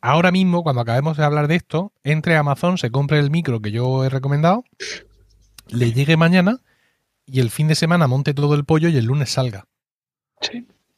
[0.01, 3.61] ahora mismo, cuando acabemos de hablar de esto, entre a Amazon, se compre el micro
[3.61, 4.63] que yo he recomendado,
[5.67, 6.59] le llegue mañana
[7.25, 9.65] y el fin de semana monte todo el pollo y el lunes salga.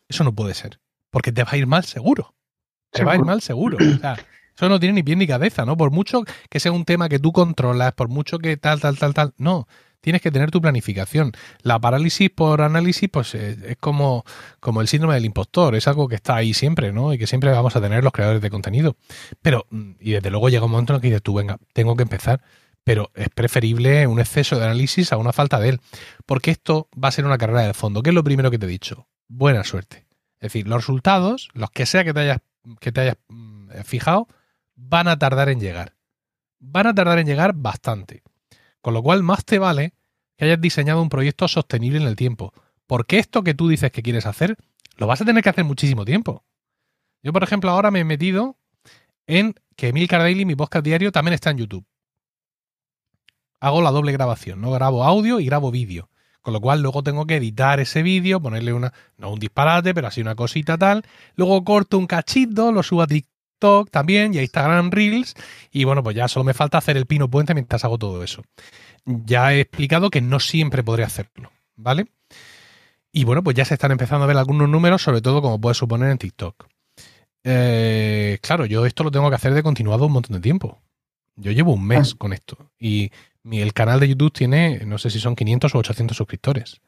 [0.08, 0.80] Eso no puede ser.
[1.10, 2.34] Porque te va a ir mal seguro.
[2.92, 3.78] Te va a ir mal seguro.
[3.80, 5.78] eso no tiene ni pie ni cabeza, ¿no?
[5.78, 9.14] Por mucho que sea un tema que tú controlas, por mucho que tal, tal, tal,
[9.14, 9.34] tal.
[9.38, 9.68] No
[10.06, 11.32] tienes que tener tu planificación.
[11.64, 14.24] La parálisis por análisis, pues eh, es como,
[14.60, 17.12] como el síndrome del impostor, es algo que está ahí siempre, ¿no?
[17.12, 18.98] Y que siempre vamos a tener los creadores de contenido.
[19.42, 21.96] Pero, mm, y desde luego llega un momento en el que dices tú, venga, tengo
[21.96, 22.44] que empezar.
[22.84, 25.82] Pero es preferible un exceso de análisis a una falta de él.
[26.28, 28.04] Porque esto va a ser una carrera de fondo.
[28.04, 29.08] ¿Qué es lo primero que te he dicho?
[29.28, 30.06] Buena suerte.
[30.36, 32.42] Es decir, los resultados, los que sea que te hayas,
[32.80, 34.28] que te hayas mm, fijado,
[34.76, 35.96] van a tardar en llegar.
[36.60, 38.22] Van a tardar en llegar bastante.
[38.82, 39.95] Con lo cual, más te vale
[40.38, 42.54] que hayas diseñado un proyecto sostenible en el tiempo.
[42.88, 44.58] Porque esto que tú dices que quieres hacer,
[44.98, 46.44] lo vas a tener que hacer muchísimo tiempo.
[47.24, 48.58] Yo, por ejemplo, ahora me he metido
[49.28, 51.86] en que Emil Daily, mi podcast diario, también está en YouTube.
[53.60, 54.72] Hago la doble grabación, ¿no?
[54.72, 56.10] Grabo audio y grabo vídeo.
[56.42, 60.08] Con lo cual luego tengo que editar ese vídeo, ponerle una, no un disparate, pero
[60.08, 61.04] así una cosita tal.
[61.36, 65.34] Luego corto un cachito, lo subo a TikTok también y a Instagram Reels.
[65.72, 68.44] Y bueno, pues ya solo me falta hacer el pino puente mientras hago todo eso.
[69.06, 72.08] Ya he explicado que no siempre podré hacerlo, ¿vale?
[73.12, 75.78] Y bueno, pues ya se están empezando a ver algunos números, sobre todo como puedes
[75.78, 76.68] suponer en TikTok.
[77.44, 80.82] Eh, claro, yo esto lo tengo que hacer de continuado un montón de tiempo.
[81.36, 82.16] Yo llevo un mes ah.
[82.18, 82.72] con esto.
[82.80, 83.12] Y
[83.50, 86.82] el canal de YouTube tiene, no sé si son 500 o 800 suscriptores.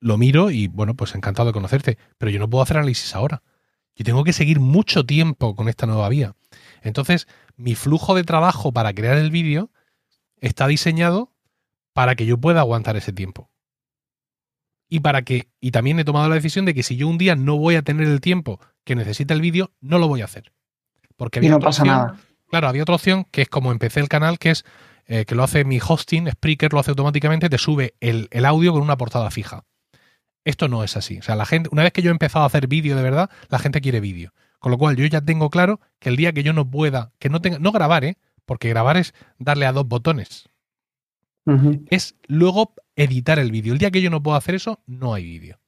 [0.00, 3.42] Lo miro y, bueno, pues encantado de conocerte, pero yo no puedo hacer análisis ahora.
[3.94, 6.34] Yo tengo que seguir mucho tiempo con esta nueva vía.
[6.82, 7.26] Entonces,
[7.56, 9.70] mi flujo de trabajo para crear el vídeo
[10.40, 11.32] está diseñado
[11.92, 13.50] para que yo pueda aguantar ese tiempo.
[14.88, 17.36] Y para que, y también he tomado la decisión de que si yo un día
[17.36, 20.52] no voy a tener el tiempo que necesita el vídeo, no lo voy a hacer.
[21.16, 22.16] Porque había y no pasa nada.
[22.48, 24.64] Claro, había otra opción que es como empecé el canal, que es
[25.06, 28.82] eh, que lo hace mi hosting, Spreaker lo hace automáticamente, te sube el, audio con
[28.82, 29.64] una portada fija.
[30.44, 31.18] Esto no es así.
[31.18, 33.30] O sea, la gente, una vez que yo he empezado a hacer vídeo de verdad,
[33.48, 34.32] la gente quiere vídeo.
[34.58, 37.28] Con lo cual yo ya tengo claro que el día que yo no pueda, que
[37.28, 38.16] no tenga, no grabar, ¿eh?
[38.48, 40.48] Porque grabar es darle a dos botones.
[41.90, 43.72] Es luego editar el vídeo.
[43.74, 45.58] El día que yo no puedo hacer eso, no hay vídeo.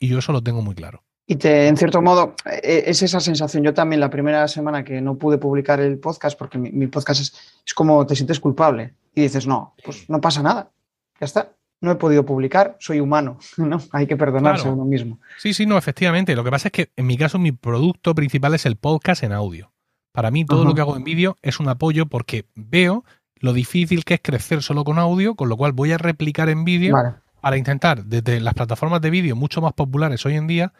[0.00, 1.04] Y yo eso lo tengo muy claro.
[1.26, 3.62] Y te, en cierto modo, e, es esa sensación.
[3.62, 7.32] Yo también la primera semana que no pude publicar el podcast, porque mi, podcast es,
[7.64, 10.72] es, como te sientes culpable y dices, no, pues no pasa nada,
[11.20, 11.52] ya está.
[11.80, 13.80] No he podido publicar, soy humano, ¿no?
[13.92, 15.20] Hay que perdonarse a uno mismo.
[15.38, 16.34] Sí, sí, no, efectivamente.
[16.34, 19.32] Lo que pasa es que en mi caso mi producto principal es el podcast en
[19.32, 19.72] audio.
[20.12, 23.04] Para mí todo lo que hago en vídeo es un apoyo porque veo
[23.36, 26.64] lo difícil que es crecer solo con audio, con lo cual voy a replicar en
[26.64, 26.96] vídeo
[27.40, 30.72] para intentar desde las plataformas de vídeo mucho más populares hoy en día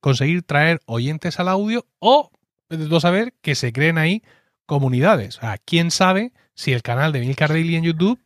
[0.00, 2.30] conseguir traer oyentes al audio o,
[2.68, 4.22] de saber, que se creen ahí
[4.66, 5.38] comunidades.
[5.38, 8.20] O sea, quién sabe si el canal de Milcar Daily en YouTube,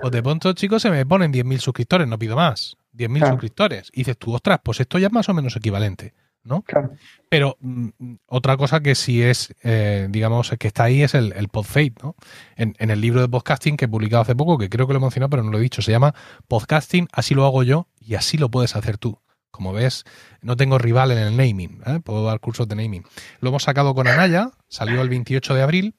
[0.00, 2.76] pues de pronto, chicos, se me ponen 10.000 suscriptores, no pido más.
[2.94, 3.90] 10.000 suscriptores.
[3.92, 6.14] Y dices tú, ostras, pues esto ya es más o menos equivalente.
[6.44, 6.62] ¿No?
[6.62, 6.92] Claro.
[7.28, 7.88] Pero mm,
[8.26, 12.14] otra cosa que sí es, eh, digamos, que está ahí es el, el PodFate, ¿no?
[12.56, 14.98] En, en, el libro de podcasting que he publicado hace poco, que creo que lo
[14.98, 16.14] he mencionado, pero no lo he dicho, se llama
[16.48, 19.18] Podcasting, así lo hago yo y así lo puedes hacer tú.
[19.50, 20.04] Como ves,
[20.42, 22.00] no tengo rival en el naming, ¿eh?
[22.02, 23.04] puedo dar cursos de naming.
[23.40, 25.94] Lo hemos sacado con Anaya, salió el 28 de abril,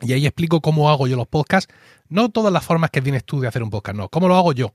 [0.00, 1.72] y ahí explico cómo hago yo los podcasts.
[2.08, 4.52] No todas las formas que tienes tú de hacer un podcast, no, cómo lo hago
[4.52, 4.74] yo.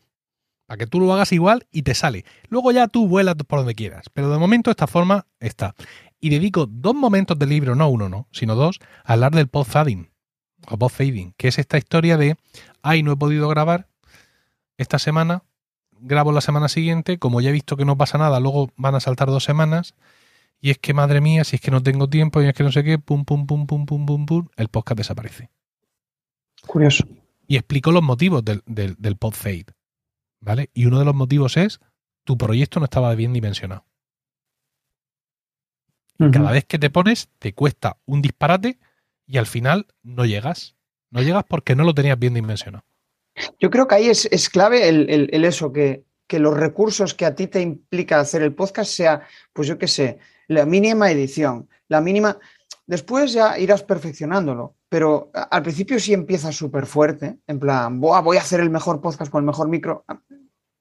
[0.66, 2.26] Para que tú lo hagas igual y te sale.
[2.50, 4.06] Luego ya tú vuelas por donde quieras.
[4.14, 5.76] Pero de momento esta forma está.
[6.20, 10.10] Y dedico dos momentos del libro, no uno, no, sino dos, a hablar del podfading
[10.68, 12.38] o podfading, que es esta historia de,
[12.82, 13.88] ay, no he podido grabar
[14.78, 15.44] esta semana
[16.00, 19.00] grabo la semana siguiente, como ya he visto que no pasa nada, luego van a
[19.00, 19.96] saltar dos semanas.
[20.62, 22.72] Y es que, madre mía, si es que no tengo tiempo y es que no
[22.72, 25.50] sé qué, pum, pum, pum, pum, pum, pum, pum, el podcast desaparece.
[26.66, 27.06] Curioso.
[27.48, 29.66] Y explico los motivos del, del, del pod fade.
[30.40, 30.70] ¿Vale?
[30.74, 31.80] Y uno de los motivos es
[32.26, 33.86] tu proyecto no estaba bien dimensionado.
[36.18, 38.80] Cada vez que te pones, te cuesta un disparate
[39.28, 40.76] y al final no llegas.
[41.12, 42.86] No llegas porque no lo tenías bien dimensionado.
[43.60, 47.62] Yo creo que ahí es, clave el, eso, que, los recursos que a ti te
[47.62, 52.38] implica hacer el podcast sea, pues yo qué sé, la mínima edición, la mínima...
[52.88, 58.40] Después ya irás perfeccionándolo, pero al principio sí empiezas súper fuerte, en plan, voy a
[58.40, 60.06] hacer el mejor podcast con el mejor micro.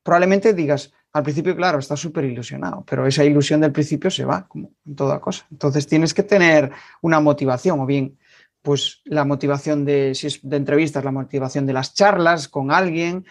[0.04, 4.46] Probablemente digas, al principio, claro, estás súper ilusionado, pero esa ilusión del principio se va,
[4.46, 5.48] como en toda cosa.
[5.50, 6.70] Entonces tienes que tener
[7.02, 8.16] una motivación, o bien
[8.62, 13.26] pues la motivación de, si es de entrevistas, la motivación de las charlas con alguien,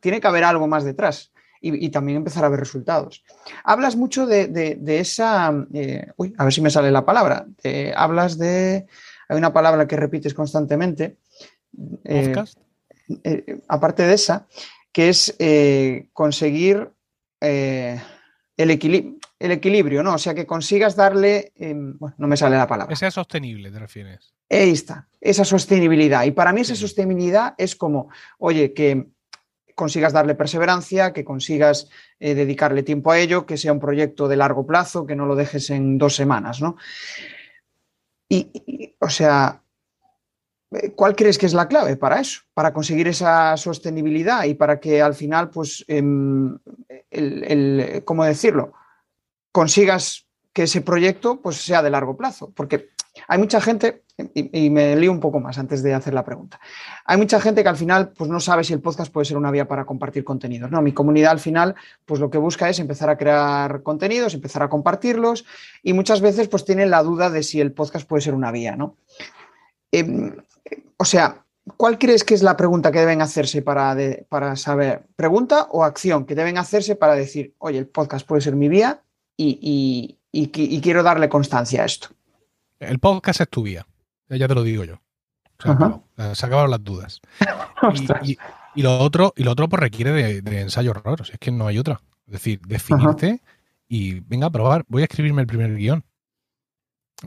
[0.00, 1.30] tiene que haber algo más detrás
[1.60, 3.22] y, también empezar a ver resultados.
[3.64, 7.46] Hablas mucho de, esa, eh, uy, a ver si me sale la palabra,
[7.94, 8.86] hablas de,
[9.28, 11.18] hay una palabra que repites constantemente,
[12.04, 12.34] eh,
[13.24, 14.46] eh, aparte de esa,
[14.92, 15.36] que es
[16.12, 16.90] conseguir
[17.40, 20.14] el equilibrio el equilibrio, ¿no?
[20.14, 22.88] O sea, que consigas darle, em, bueno, no me sale la palabra.
[22.88, 24.32] Que sea sostenible, te refieres.
[24.48, 26.24] Ahí está, esa sostenibilidad.
[26.24, 28.08] Y para mí esa sostenibilidad es como,
[28.38, 29.08] oye, que
[29.74, 31.88] consigas darle perseverancia, que consigas
[32.20, 35.34] eh, dedicarle tiempo a ello, que sea un proyecto de largo plazo, que no lo
[35.34, 36.76] dejes en dos semanas, ¿no?
[38.34, 39.62] Y, o sea,
[40.96, 42.40] ¿cuál crees que es la clave para eso?
[42.54, 46.58] Para conseguir esa sostenibilidad y para que al final, pues, em,
[47.10, 48.72] el, ¿cómo decirlo?
[49.52, 52.50] consigas que ese proyecto pues, sea de largo plazo.
[52.54, 52.90] Porque
[53.28, 54.01] hay mucha gente,
[54.34, 56.60] y, me lío un poco más antes de hacer la pregunta.
[57.04, 59.50] Hay mucha gente que al final pues no sabe si el podcast puede ser una
[59.50, 60.70] vía para compartir contenidos.
[60.70, 64.62] No, mi comunidad al final pues lo que busca es empezar a crear contenidos, empezar
[64.62, 65.44] a compartirlos
[65.82, 68.76] y muchas veces pues tienen la duda de si el podcast puede ser una vía,
[68.76, 68.96] ¿no?
[69.90, 70.36] Em,
[70.96, 71.44] o sea,
[71.76, 73.96] ¿cuál crees que es la pregunta que deben hacerse para,
[74.28, 75.06] para saber?
[75.16, 79.02] ¿Pregunta o acción que deben hacerse para decir, oye, el podcast puede ser mi vía
[79.36, 80.18] y
[80.82, 82.08] quiero darle constancia a esto?
[82.78, 83.86] El podcast es tu vía
[84.36, 85.00] ya te lo digo yo.
[85.62, 87.20] Se, acabaron las dudas.
[88.74, 91.78] y, lo otro, y lo otro pues requiere de, ensayo raros, es que no hay
[91.78, 92.00] otra.
[92.26, 93.40] Es decir, definirte
[93.88, 94.84] y venga a probar.
[94.88, 96.04] Voy a escribirme el primer guion.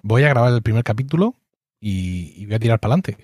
[0.03, 1.35] Voy a grabar el primer capítulo
[1.79, 3.17] y, voy a tirar para adelante.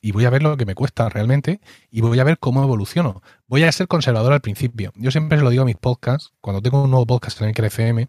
[0.00, 1.60] Y voy a ver lo que me cuesta realmente
[1.90, 3.22] y voy a ver cómo evoluciono.
[3.48, 4.92] Voy a ser conservador al principio.
[4.96, 7.64] Yo siempre se lo digo a mis podcasts, cuando tengo un nuevo podcast en el
[7.64, 8.08] FM,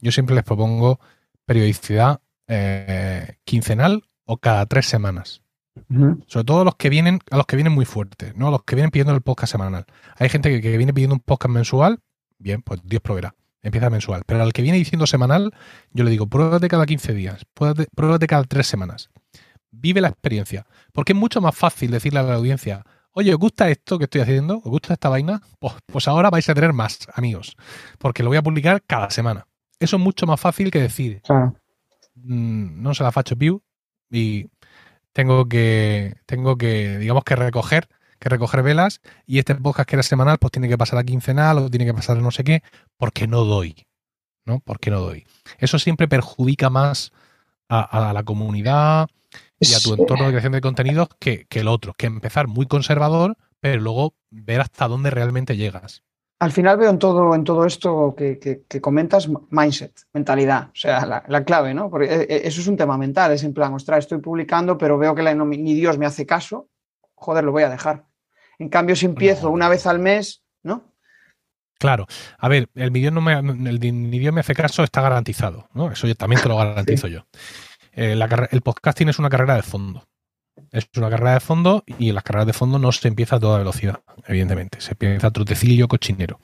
[0.00, 0.98] yo siempre les propongo
[1.44, 5.42] periodicidad eh, quincenal o cada tres semanas.
[6.26, 8.48] Sobre todo los que vienen, a los que vienen muy fuertes, ¿no?
[8.48, 9.86] A los que vienen pidiendo el podcast semanal.
[10.16, 12.00] Hay gente que, viene pidiendo un podcast mensual,
[12.38, 13.34] bien, pues Dios proveerá.
[13.62, 14.22] Empieza mensual.
[14.26, 15.54] Pero al que viene diciendo semanal,
[15.92, 19.08] yo le digo, pruébate cada 15 días, pruébate, cada tres semanas.
[19.70, 20.66] Vive la experiencia.
[20.92, 24.20] Porque es mucho más fácil decirle a la audiencia, oye, ¿os gusta esto que estoy
[24.20, 24.58] haciendo?
[24.58, 25.40] ¿Os gusta esta vaina?
[25.58, 27.56] Pues, pues ahora vais a tener más amigos.
[27.98, 29.46] Porque lo voy a publicar cada semana.
[29.80, 31.22] Eso es mucho más fácil que decir,
[32.16, 33.62] mm, no se la facho piu,
[34.10, 34.50] y
[35.12, 37.88] tengo que, tengo que, digamos que recoger,
[38.18, 41.58] que recoger velas y este podcast que era semanal pues tiene que pasar a quincenal
[41.58, 42.62] o tiene que pasar a no sé qué,
[42.96, 43.86] porque no doy,
[44.44, 44.60] ¿no?
[44.60, 45.26] Porque no doy.
[45.58, 47.12] Eso siempre perjudica más
[47.68, 49.08] a, la comunidad
[49.60, 52.66] y a tu entorno de creación de contenidos que, que el otro, que empezar muy
[52.66, 56.02] conservador, pero luego ver hasta dónde realmente llegas
[56.40, 61.44] al final veo en todo, en todo esto que, comentas mindset, mentalidad, o sea, la,
[61.44, 61.90] clave, ¿no?
[61.90, 64.98] Porque eh, eh, eso es un tema mental, es en plan, ostras, estoy publicando, pero
[64.98, 66.68] veo que la, ni Dios me hace caso,
[67.14, 68.04] joder, lo voy a dejar.
[68.58, 70.92] En cambio, si empiezo una vez al mes, ¿no?
[71.78, 72.06] Claro.
[72.38, 75.90] A ver, el ni Dios, no me, el, Dios me hace caso está garantizado, ¿no?
[75.90, 77.26] Eso yo también te lo garantizo yo.
[77.92, 78.16] Eh,
[78.50, 80.04] el podcasting es una carrera de fondo.
[80.70, 83.40] Es una carrera de fondo y en las carreras de fondo no se empieza a
[83.40, 84.80] toda velocidad, evidentemente.
[84.80, 86.40] Se empieza a trotecillo cochinero.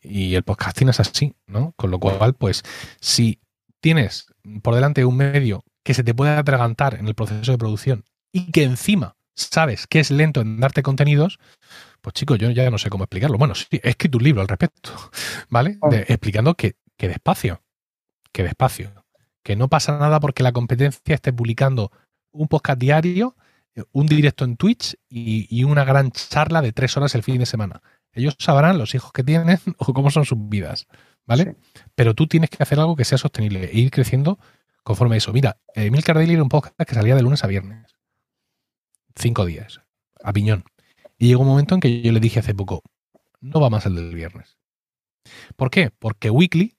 [0.00, 1.72] Y el podcasting es así, ¿no?
[1.76, 2.62] Con lo cual, pues,
[3.00, 3.40] si
[3.80, 4.26] tienes
[4.62, 8.50] por delante un medio que se te puede atragantar en el proceso de producción y
[8.50, 11.38] que encima sabes que es lento en darte contenidos,
[12.00, 13.38] pues chicos, yo ya no sé cómo explicarlo.
[13.38, 14.90] Bueno, sí, he escrito un libro al respecto,
[15.48, 15.78] ¿vale?
[16.08, 17.62] explicando que, que despacio,
[18.32, 19.04] que despacio,
[19.42, 21.90] que no pasa nada porque la competencia esté publicando
[22.34, 23.36] un podcast diario,
[23.74, 27.46] eh, un directo en Twitch y, una gran charla de tres horas el fin de
[27.46, 27.80] semana.
[28.12, 30.86] Ellos sabrán los hijos que tienen o cómo son sus vidas,
[31.26, 31.56] ¿vale?
[31.94, 34.38] Pero tú tienes que hacer algo que sea sostenible e ir creciendo
[34.82, 35.32] conforme a eso.
[35.32, 37.96] Mira, Emil Cardelli era un podcast que salía de lunes a viernes.
[39.16, 39.80] Cinco días,
[40.22, 40.64] a piñón.
[41.18, 42.82] Y llegó un momento en que yo le dije hace poco,
[43.40, 44.58] no va más el del viernes.
[45.56, 45.90] ¿Por qué?
[45.90, 46.76] Porque Weekly,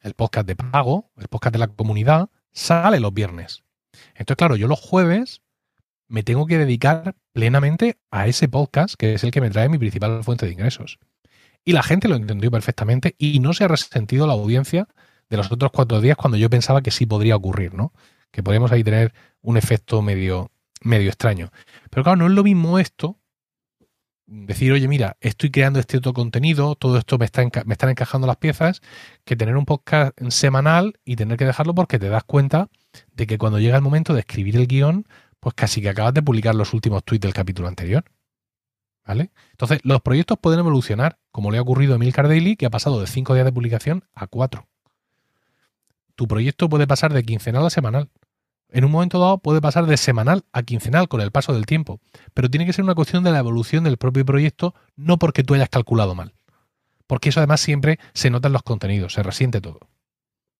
[0.00, 3.65] el podcast de pago, el podcast de la comunidad, sale los viernes.
[4.10, 5.42] Entonces, claro, yo los jueves
[6.08, 9.78] me tengo que dedicar plenamente a ese podcast, que es el que me trae mi
[9.78, 10.98] principal fuente de ingresos.
[11.64, 14.86] Y la gente lo entendió perfectamente y no se ha resentido la audiencia
[15.28, 17.92] de los otros cuatro días cuando yo pensaba que sí podría ocurrir, ¿no?
[18.30, 21.50] Que podríamos ahí tener un efecto medio, medio extraño.
[21.90, 23.18] Pero claro, no es lo mismo esto,
[24.26, 28.26] decir, oye, mira, estoy creando este otro contenido, todo esto me, está me están encajando
[28.26, 28.82] las piezas,
[29.24, 32.68] que tener un podcast semanal y tener que dejarlo porque te das cuenta
[33.14, 35.06] de que cuando llega el momento de escribir el guion,
[35.40, 38.04] pues casi que acabas de publicar los últimos tweets del capítulo anterior.
[39.06, 39.30] ¿Vale?
[39.52, 43.00] Entonces, los proyectos pueden evolucionar, como le ha ocurrido a Emil Daily, que ha pasado
[43.00, 44.66] de 5 días de publicación a 4.
[46.16, 48.10] Tu proyecto puede pasar de quincenal a semanal.
[48.68, 52.00] En un momento dado puede pasar de semanal a quincenal con el paso del tiempo,
[52.34, 55.54] pero tiene que ser una cuestión de la evolución del propio proyecto, no porque tú
[55.54, 56.34] hayas calculado mal.
[57.06, 59.78] Porque eso además siempre se nota en los contenidos, se resiente todo.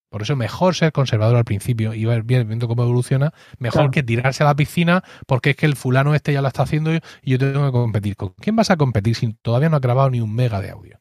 [0.09, 4.43] Por eso mejor ser conservador al principio y ver viendo cómo evoluciona, mejor que tirarse
[4.43, 7.37] a la piscina porque es que el fulano este ya lo está haciendo y yo
[7.37, 8.15] tengo que competir.
[8.15, 10.99] ¿Con quién vas a competir si todavía no has grabado ni un mega de audio?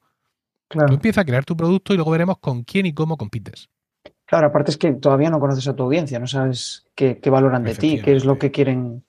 [0.69, 0.89] Claro.
[0.89, 3.69] Tú empiezas a crear tu producto y luego veremos con quién y cómo compites.
[4.25, 7.77] Claro, aparte es que todavía no conoces a tu audiencia, no sabes qué, valoran de
[7.77, 9.05] ti, qué es lo que quieren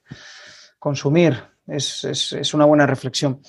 [0.78, 1.42] consumir.
[1.66, 3.42] es una buena reflexión.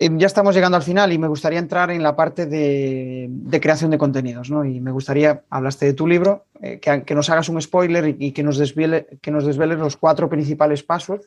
[0.00, 3.28] Em, ya estamos llegando al final y me gustaría entrar en la parte de,
[3.60, 4.64] creación de contenidos, ¿no?
[4.64, 8.44] Y me gustaría, hablaste de tu libro, eh, que, nos hagas un spoiler y, que,
[8.44, 11.22] nos desvele, que nos desveles los cuatro principales pasos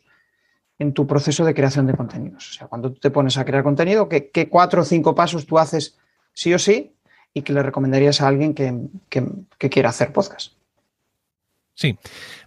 [0.80, 2.49] en tu proceso de creación de contenidos.
[2.49, 5.59] O sea, cuando tú te pones a crear contenido, ¿qué, cuatro o cinco pasos tú
[5.59, 5.97] haces
[6.34, 6.93] sí o sí
[7.34, 10.53] y que le recomendarías a alguien que, quiera hacer podcast?
[11.76, 11.97] Sí.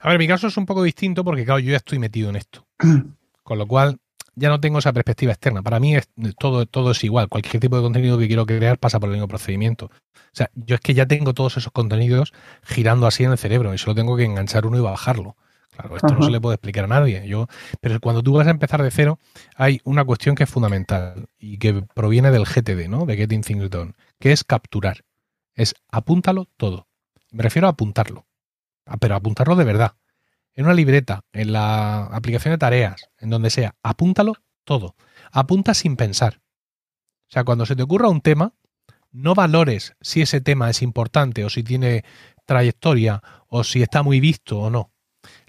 [0.01, 2.37] A ver, mi caso es un poco distinto porque, claro, yo ya estoy metido en
[2.37, 2.67] esto.
[3.43, 3.99] Con lo cual,
[4.37, 5.63] ya no tengo esa perspectiva externa.
[5.63, 6.09] Para mí es,
[6.39, 7.29] todo, todo es igual.
[7.29, 9.87] Cualquier tipo de contenido que quiero crear pasa por el mismo procedimiento.
[9.87, 12.33] O sea, yo es que ya tengo todos esos contenidos
[12.65, 15.37] girando así en el cerebro y solo tengo que enganchar uno y bajarlo.
[15.71, 17.27] Claro, esto no se le puede explicar a nadie.
[17.27, 17.49] Yo,
[17.81, 19.19] pero cuando tú vas a empezar de cero,
[19.57, 23.07] hay una cuestión que es fundamental y que proviene del GTD, ¿no?
[23.07, 25.05] De Getting Things Done, que es capturar.
[25.55, 26.87] Es apúntalo todo.
[27.33, 28.27] Me refiero a apuntarlo.
[28.87, 29.95] Ah, pero apuntarlo de verdad.
[30.55, 34.35] En una libreta, en la aplicación de tareas, en donde sea, apúntalo
[34.65, 34.95] todo.
[35.33, 36.41] Apunta sin pensar.
[37.29, 38.55] O sea, cuando se te ocurra un tema,
[39.11, 42.05] no valores si ese tema es importante o si tiene
[42.47, 44.93] trayectoria o si está muy visto o no.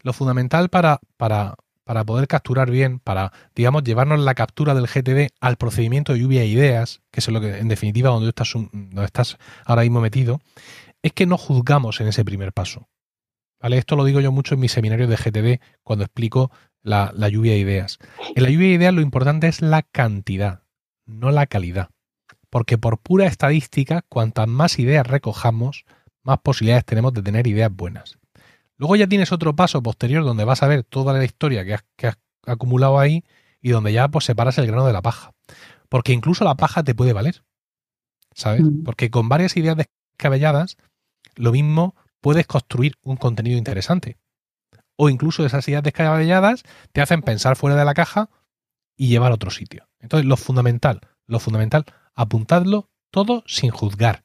[0.02, 5.34] Lo fundamental para, para, para poder capturar bien, para, digamos, llevarnos la captura del GTD
[5.40, 9.06] al procedimiento de lluvia de ideas, que es lo que, en definitiva, donde estás, donde
[9.06, 10.42] estás ahora mismo metido,
[11.02, 12.88] es que no juzgamos en ese primer paso.
[13.66, 13.80] ¿Vale?
[13.80, 16.52] Esto lo digo yo mucho en mis seminarios de GTD cuando explico
[16.84, 17.98] la, la lluvia de ideas.
[18.36, 20.62] En la lluvia de ideas lo importante es la cantidad,
[21.08, 21.90] no la calidad.
[22.52, 25.86] Porque por pura estadística, cuantas más ideas recojamos,
[26.22, 28.20] más posibilidades tenemos de tener ideas buenas.
[28.78, 32.18] Luego ya tienes otro paso posterior donde vas a ver toda la historia que has,
[32.46, 33.24] acumulado ahí
[33.64, 35.32] y donde ya pues separas el grano de la paja.
[35.90, 37.44] Porque incluso la paja te puede valer.
[38.32, 38.62] ¿Sabes?
[38.62, 38.84] Mm.
[38.84, 40.78] Porque con varias ideas descabelladas,
[41.36, 41.96] lo mismo
[42.26, 44.18] puedes construir un contenido interesante.
[44.96, 48.32] O incluso esas ideas descabelladas te hacen pensar fuera de la caja
[48.98, 49.88] y llevar a otro sitio.
[50.00, 54.24] Entonces, lo fundamental, lo fundamental, apuntadlo todo sin juzgar.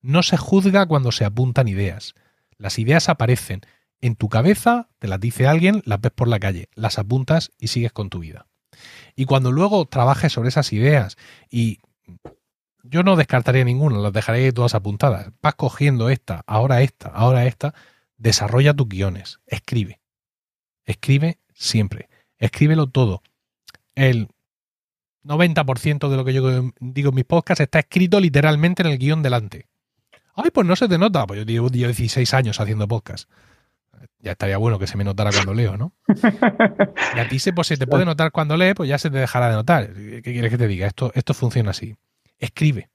[0.00, 2.14] No se juzga cuando se apuntan ideas.
[2.58, 3.62] Las ideas aparecen
[4.00, 7.66] en tu cabeza, te las dice alguien, las ves por la calle, las apuntas y
[7.66, 8.46] sigues con tu vida.
[9.16, 11.16] Y cuando luego trabajes sobre esas ideas
[11.50, 11.80] y
[12.82, 15.30] yo no descartaría ninguna, las dejaré todas apuntadas.
[15.42, 17.74] Vas cogiendo esta, ahora esta, ahora esta,
[18.16, 20.00] desarrolla tus guiones, escribe.
[20.84, 22.08] Escribe siempre.
[22.38, 23.22] Escríbelo todo.
[23.94, 24.28] El
[25.24, 29.22] 90% de lo que yo digo en mis podcasts está escrito literalmente en el guion
[29.22, 29.66] delante.
[30.34, 31.26] Ay, pues no se te nota.
[31.26, 33.30] Pues yo llevo 16 años haciendo podcast.
[34.20, 35.92] Ya estaría bueno que se me notara cuando leo, ¿no?
[37.16, 39.18] Y a ti se, pues, se te puede notar cuando lees, pues ya se te
[39.18, 39.92] dejará de notar.
[39.92, 40.86] ¿Qué quieres que te diga?
[40.86, 41.96] Esto, esto funciona así.
[42.40, 42.90] Escribe.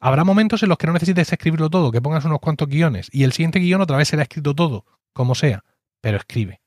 [0.00, 3.24] Habrá momentos en los que no necesites escribirlo todo, que pongas unos cuantos guiones y
[3.24, 5.64] el siguiente guion otra vez será escrito todo, como sea,
[6.00, 6.62] pero escribe.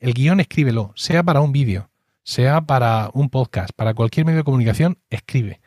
[0.00, 1.90] El guion escríbelo, sea para un vídeo,
[2.22, 5.60] sea para un podcast, para cualquier medio de comunicación, escribe.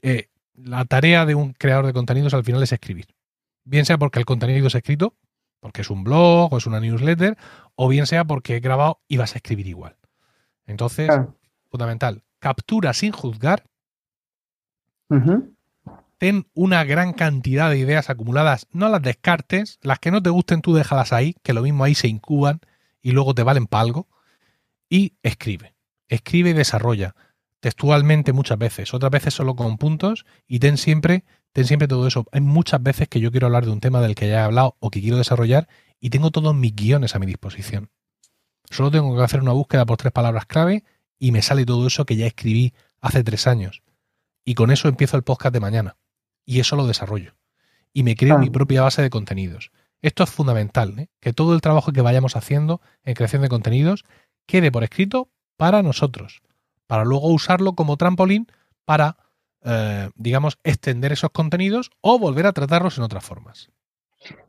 [0.00, 3.06] Eh, la tarea de un creador de contenidos al final es escribir.
[3.64, 5.14] Bien sea porque el contenido es escrito,
[5.60, 7.36] porque es un blog o es una newsletter,
[7.74, 9.96] o bien sea porque he grabado y vas a escribir igual.
[10.66, 11.10] Entonces,
[11.68, 13.64] fundamental, captura sin juzgar.
[16.18, 20.62] Ten una gran cantidad de ideas acumuladas, no las descartes, las que no te gusten
[20.62, 22.60] tú déjalas ahí, que lo mismo ahí se incuban
[23.02, 24.08] y luego te valen para algo.
[24.88, 25.74] Y escribe,
[26.08, 27.14] escribe y desarrolla
[27.60, 32.24] textualmente muchas veces, otras veces solo con puntos y ten siempre, ten siempre todo eso.
[32.32, 34.76] Hay muchas veces que yo quiero hablar de un tema del que ya he hablado
[34.78, 35.68] o que quiero desarrollar
[36.00, 37.90] y tengo todos mis guiones a mi disposición.
[38.70, 40.84] Solo tengo que hacer una búsqueda por tres palabras clave
[41.18, 43.82] y me sale todo eso que ya escribí hace tres años.
[44.46, 45.98] Y con eso empiezo el podcast de mañana.
[46.46, 47.34] Y eso lo desarrollo.
[47.92, 49.70] Y me creo mi propia base de contenidos.
[50.00, 51.08] Esto es fundamental, ¿eh?
[51.20, 54.06] que todo el trabajo que vayamos haciendo en creación de contenidos
[54.46, 55.28] quede por escrito
[55.58, 56.42] para nosotros
[56.86, 58.46] para luego usarlo como trampolín
[58.84, 59.16] para,
[59.64, 63.70] eh, digamos, extender esos contenidos o volver a tratarlos en otras formas.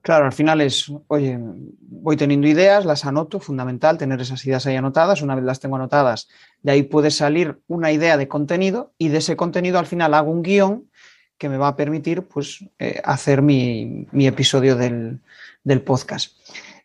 [0.01, 4.75] Claro, al final es, oye, voy teniendo ideas, las anoto, fundamental tener esas ideas ahí
[4.75, 6.29] anotadas, una vez las tengo anotadas,
[6.63, 10.31] de ahí puede salir una idea de contenido y de ese contenido al final hago
[10.31, 10.89] un guion
[11.37, 15.19] que me va a permitir pues, eh, hacer mi, episodio del,
[15.63, 16.37] del, podcast.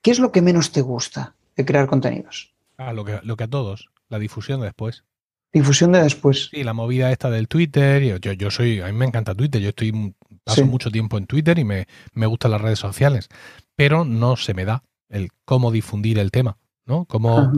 [0.02, 2.52] ¿Qué es lo que menos te gusta de crear contenidos?
[2.76, 5.04] Ah, lo que, lo que a todos, la difusión después.
[5.52, 6.48] Difusión de después.
[6.50, 8.02] Sí, la movida esta del Twitter.
[8.02, 9.60] Yo, yo soy, a mí me encanta Twitter.
[9.60, 10.14] Yo estoy
[10.44, 13.28] paso mucho tiempo en Twitter y me, me, gustan las redes sociales.
[13.76, 17.04] Pero no se me da el cómo difundir el tema, ¿no?
[17.04, 17.52] Como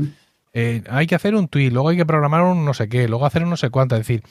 [0.53, 3.27] eh, hay que hacer un tweet, luego hay que programar un no sé qué, luego
[3.27, 3.97] hacer un no sé cuánto.
[3.97, 4.23] Es decir,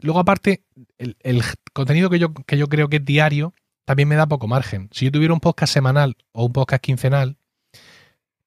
[0.00, 0.64] luego aparte,
[0.98, 1.42] el, el
[1.72, 3.54] contenido que yo, que yo creo que es diario
[3.84, 4.88] también me da poco margen.
[4.92, 7.36] Si yo tuviera un podcast semanal o un podcast quincenal,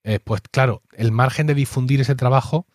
[0.04, 2.66] eh, pues claro, el margen de difundir ese trabajo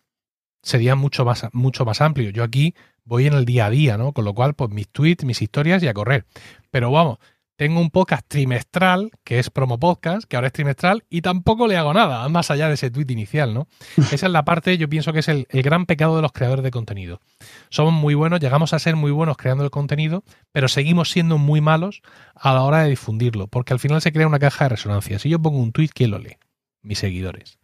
[0.62, 2.30] sería mucho más, mucho más amplio.
[2.30, 2.74] Yo aquí
[3.04, 4.12] voy en el día a día, ¿no?
[4.12, 6.24] Con lo cual, pues mis tweets, mis historias y a correr.
[6.70, 7.18] Pero vamos,
[7.56, 11.76] tengo un podcast trimestral, que es Promo Podcast, que ahora es trimestral, y tampoco le
[11.76, 13.68] hago nada, más allá de ese tweet inicial, ¿no?
[14.10, 16.64] Esa es la parte, yo pienso que es el, el, gran pecado de los creadores
[16.64, 17.20] de contenido.
[17.68, 21.60] Somos muy buenos, llegamos a ser muy buenos creando el contenido, pero seguimos siendo muy
[21.60, 22.02] malos
[22.34, 25.18] a la hora de difundirlo, porque al final se crea una caja de resonancia.
[25.18, 26.38] Si yo pongo un tweet, ¿quién lo lee?
[26.82, 27.58] Mis seguidores.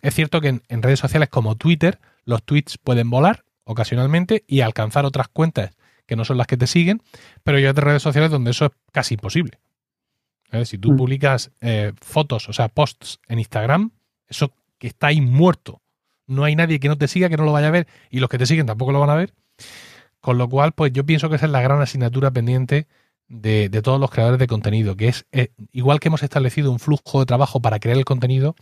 [0.00, 4.60] Es cierto que en, en redes sociales como Twitter, los tweets pueden volar ocasionalmente y
[4.60, 5.70] alcanzar otras cuentas
[6.06, 7.02] que no son las que te siguen,
[7.42, 9.58] pero hay otras redes sociales donde eso es casi imposible.
[10.64, 10.96] Si tú Mm.
[10.96, 13.90] publicas eh, fotos, o sea, posts en Instagram,
[14.28, 15.80] eso que está ahí muerto.
[16.26, 18.28] No hay nadie que no te siga, que no lo vaya a ver, y los
[18.28, 19.32] que te siguen tampoco lo van a ver.
[20.20, 22.86] Con lo cual, pues yo pienso que esa es la gran asignatura pendiente
[23.28, 26.78] de, de todos los creadores de contenido, que es, eh, igual que hemos establecido un
[26.78, 28.54] flujo de trabajo para crear el contenido,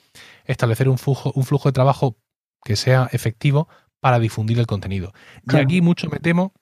[0.44, 2.16] establecer un flujo, un flujo de trabajo
[2.64, 3.68] que sea efectivo
[4.01, 5.12] para difundir el contenido.
[5.46, 5.62] Claro.
[5.62, 6.53] Y aquí mucho me temo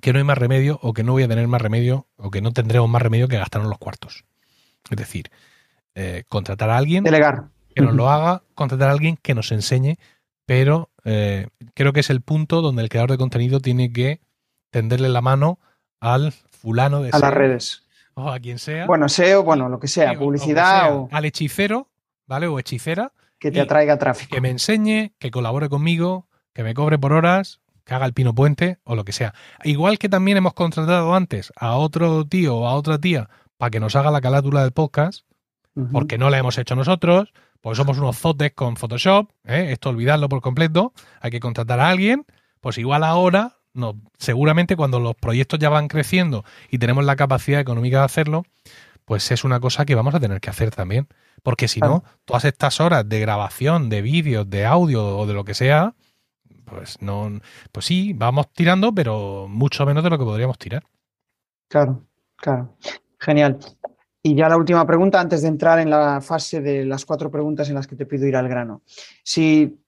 [0.00, 2.40] que no hay más remedio o que no voy a tener más remedio o que
[2.40, 4.24] no tendremos más remedio que gastarnos los cuartos.
[4.90, 5.30] Es decir,
[5.94, 7.48] eh, contratar a alguien Delegar.
[7.74, 9.96] que nos lo haga, contratar a alguien que nos enseñe,
[10.46, 14.20] pero eh, creo que es el punto donde el creador de contenido tiene que
[14.70, 15.58] tenderle la mano
[16.00, 17.84] al fulano de A las redes.
[18.14, 20.94] o a quien sea, Bueno, SEO, bueno, lo que sea, o- o que publicidad sea,
[20.94, 21.90] o al hechicero,
[22.26, 22.46] ¿vale?
[22.46, 24.34] O hechicera, que te atraiga tráfico.
[24.34, 28.34] que me enseñe, que colabore conmigo, que me cobre por horas, que haga el pino
[28.34, 29.34] puente o lo que sea.
[29.64, 33.80] Igual que también hemos contratado antes a otro tío o a otra tía para que
[33.80, 35.24] nos haga la calátula del podcast,
[35.90, 39.68] porque no la hemos hecho nosotros, porque somos unos zotes con Photoshop, ¿eh?
[39.70, 42.26] esto olvidarlo por completo, hay que contratar a alguien,
[42.60, 47.60] pues igual ahora, no, seguramente cuando los proyectos ya van creciendo y tenemos la capacidad
[47.60, 48.44] económica de hacerlo,
[49.04, 51.06] pues es una cosa que vamos a tener que hacer también,
[51.42, 55.44] porque si no, todas estas horas de grabación, de vídeos, de audio o de lo
[55.44, 55.94] que sea,
[56.74, 60.82] pues no, pues sí, vamos tirando, pero mucho menos de lo que podríamos tirar.
[61.68, 62.02] Claro,
[62.36, 62.76] claro.
[63.18, 63.58] Genial.
[64.22, 67.68] Y ya la última pregunta, antes de entrar en la fase de las cuatro preguntas
[67.68, 68.82] en las que te pido ir al grano.
[69.22, 69.78] Si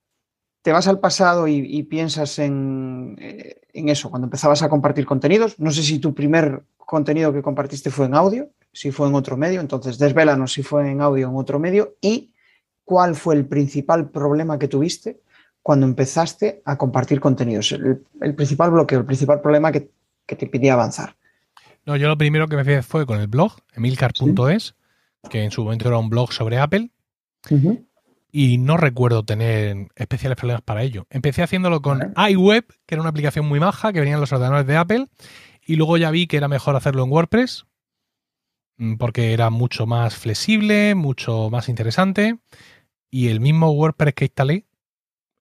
[0.61, 5.59] te vas al pasado y, piensas en, eh, en eso, cuando empezabas a compartir contenidos,
[5.59, 9.37] no sé si tu primer contenido que compartiste fue en audio, si fue en otro
[9.37, 12.35] medio, entonces desvélanos si fue en audio o en otro medio y
[12.85, 15.21] cuál fue el principal problema que tuviste
[15.65, 19.91] cuando empezaste a compartir contenidos, el, el principal bloqueo, el principal problema que,
[20.27, 21.17] que te impedía avanzar.
[21.87, 24.75] No, yo lo primero que me fui fue con el blog, emilcar.es,
[25.31, 26.91] que en su momento era un blog sobre Apple,
[28.31, 31.07] y no recuerdo tener especiales problemas para ello.
[31.09, 34.67] Empecé haciéndolo con iWeb, que era una aplicación muy maja que venía en los ordenadores
[34.67, 35.07] de Apple,
[35.65, 37.65] y luego ya vi que era mejor hacerlo en WordPress,
[38.77, 42.39] mm, porque era mucho más flexible, mucho más interesante,
[43.11, 44.67] y el mismo WordPress que instalé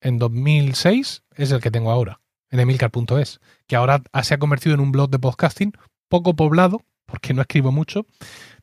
[0.03, 2.19] en 2006 es el que tengo ahora,
[2.51, 5.73] en emilcar.es, que ahora se ha convertido en un blog de podcasting
[6.09, 8.05] poco poblado, porque no escribo mucho,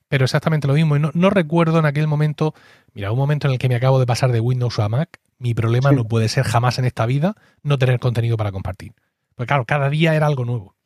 [0.08, 0.96] pero exactamente lo mismo.
[0.96, 2.54] Y no, no recuerdo en aquel momento,
[2.92, 5.54] mira, un momento en el que me acabo de pasar de Windows a Mac, mi
[5.54, 5.96] problema Sí.
[5.96, 8.92] no puede ser jamás en esta vida no tener contenido para compartir.
[9.34, 10.76] Porque claro, cada día era algo nuevo.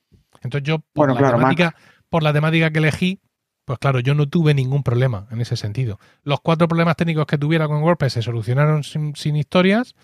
[0.43, 1.75] Entonces yo, por, Bueno, la, claro, temática,
[2.09, 3.21] por la temática que elegí,
[3.65, 5.99] pues claro, yo no tuve ningún problema en ese sentido.
[6.23, 9.97] Los cuatro problemas técnicos que tuviera con WordPress se solucionaron sin, sin historias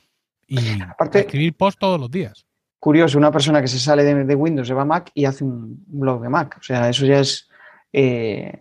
[0.51, 2.45] y Aparte- escribir post todos los días.
[2.79, 5.45] Curioso, una persona que se sale de, de Windows, se va a Mac y hace
[5.45, 6.57] un blog de Mac.
[6.59, 7.49] O sea, eso ya es
[7.93, 8.53] eh,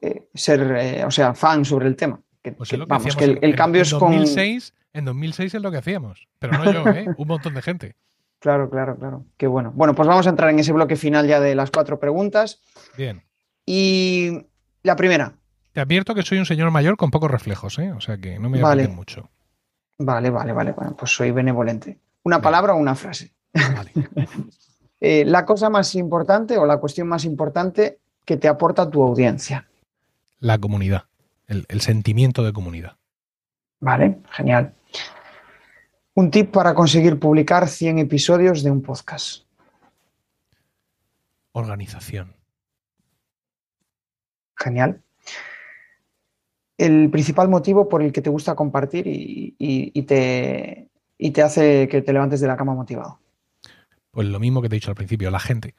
[0.00, 2.20] eh, ser, eh, o sea, fan sobre el tema.
[2.42, 4.12] Que, Pues que, que vamos, que el, en- el en- cambio en es con...
[4.12, 6.26] 2006, En 2006 es lo que hacíamos.
[6.38, 7.06] Pero no yo, ¿eh?
[7.16, 7.94] Un montón de gente.
[8.40, 9.24] Claro, claro, claro.
[9.36, 9.70] Qué bueno.
[9.74, 12.60] Bueno, pues vamos a entrar en ese bloque final ya de las cuatro preguntas.
[12.96, 13.22] Bien.
[13.64, 14.46] Y
[14.82, 15.34] la primera.
[15.72, 17.92] Te advierto que soy un señor mayor con pocos reflejos, ¿eh?
[17.92, 18.88] O sea que no me Vale.
[18.88, 19.30] mucho.
[20.04, 20.72] Vale, vale, vale.
[20.72, 21.98] Bueno, pues soy benevolente.
[22.24, 22.42] ¿Una Vale.
[22.44, 23.32] palabra o una frase?
[23.54, 23.92] Vale.
[25.04, 29.68] Eh, la cosa más importante o la cuestión más importante que te aporta tu audiencia.
[30.38, 31.06] La comunidad.
[31.48, 32.98] El, el sentimiento de comunidad.
[33.80, 34.72] Vale, genial.
[36.14, 39.42] Un tip para conseguir publicar 100 episodios de un podcast.
[41.50, 42.36] Organización.
[44.56, 45.01] Genial.
[46.86, 51.42] El principal motivo por el que te gusta compartir y, y- y te, y te
[51.42, 53.18] hace que te levantes de la cama motivado.
[54.10, 55.74] Pues lo mismo que te he dicho al principio, la gente.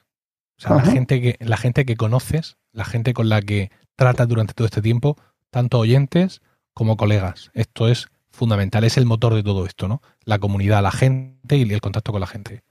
[0.58, 4.28] O sea, la gente, que, la gente que conoces, la gente con la que tratas
[4.28, 5.18] durante todo este tiempo,
[5.50, 6.42] tanto oyentes
[6.74, 7.52] como colegas.
[7.54, 10.02] Esto es fundamental, es el motor de todo esto, ¿no?
[10.26, 12.64] La comunidad, la gente y el contacto con la gente.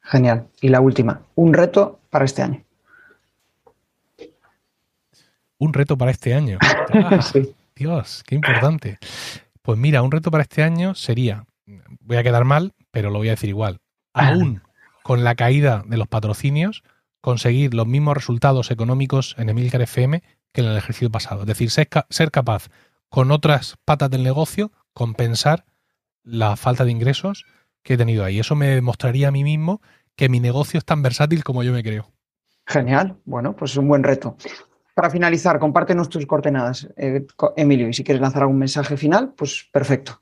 [0.00, 0.46] Genial.
[0.60, 2.64] Y la última, un reto para este año.
[5.58, 6.58] Un reto para este año.
[7.22, 7.54] Sí.
[7.76, 8.98] Dios, qué importante.
[9.62, 11.46] Pues mira, un reto para este año sería,
[12.00, 13.80] voy a quedar mal, pero lo voy a decir igual,
[14.12, 14.62] aún
[15.02, 16.82] con la caída de los patrocinios,
[17.20, 20.22] conseguir los mismos resultados económicos en Emilcar FM
[20.52, 21.42] que en el ejercicio pasado.
[21.42, 22.68] Es decir, ser, capaz
[23.10, 25.66] con otras patas del negocio compensar
[26.22, 27.44] la falta de ingresos
[27.82, 28.38] que he tenido ahí.
[28.38, 29.82] Eso me demostraría a mí mismo
[30.16, 32.10] que mi negocio es tan versátil como yo me creo.
[32.66, 34.36] Genial, bueno, pues es un buen reto.
[34.94, 37.26] Para finalizar, compártenos tus coordenadas, eh,
[37.56, 40.20] Emilio, y si quieres lanzar algún mensaje final, pues perfecto.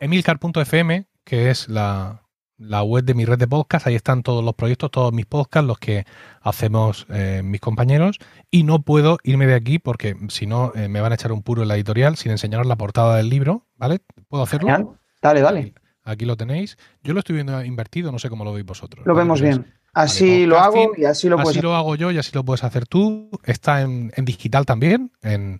[0.00, 2.20] Emilcar.fm, que es la,
[2.58, 5.78] web de mi red de podcast, ahí están todos los proyectos, todos mis podcasts, los
[5.78, 6.04] que
[6.42, 8.18] hacemos eh, mis compañeros,
[8.50, 11.42] y no puedo irme de aquí porque si no eh, me van a echar un
[11.42, 14.00] puro en la editorial sin enseñaros la portada del libro, ¿vale?
[14.28, 14.68] ¿Puedo hacerlo?
[14.68, 14.88] Genial.
[15.22, 15.74] Dale, dale.
[16.04, 16.76] Aquí lo tenéis.
[17.02, 19.06] Yo lo estoy viendo invertido, no sé cómo lo veis vosotros.
[19.06, 19.72] Lo vemos bien.
[19.94, 22.64] Así lo hago y así lo puedes Así lo hago yo y así lo puedes
[22.64, 23.28] hacer tú.
[23.44, 25.58] Está en, digital también, en,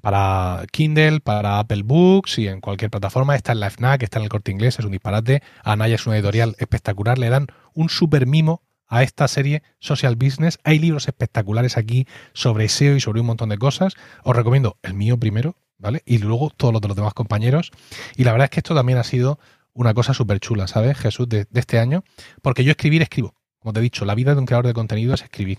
[0.00, 3.36] para Kindle, para Apple Books y en cualquier plataforma.
[3.36, 5.42] Está en la FNAC, está en el Corte Inglés, es un disparate.
[5.62, 7.18] Anaya es una editorial espectacular.
[7.18, 10.58] Le dan un super mimo a esta serie Social Business.
[10.64, 13.94] Hay libros espectaculares aquí sobre SEO y sobre un montón de cosas.
[14.22, 16.02] Os recomiendo el mío primero, ¿vale?
[16.06, 17.70] Y luego todos los de los demás compañeros.
[18.16, 19.38] Y la verdad es que esto también ha sido
[19.74, 22.04] una cosa súper chula, ¿sabes, Jesús, de, este año?
[22.40, 23.34] Porque yo escribir, escribo.
[23.64, 25.58] Como te he dicho, la vida de un creador de contenido es escribir.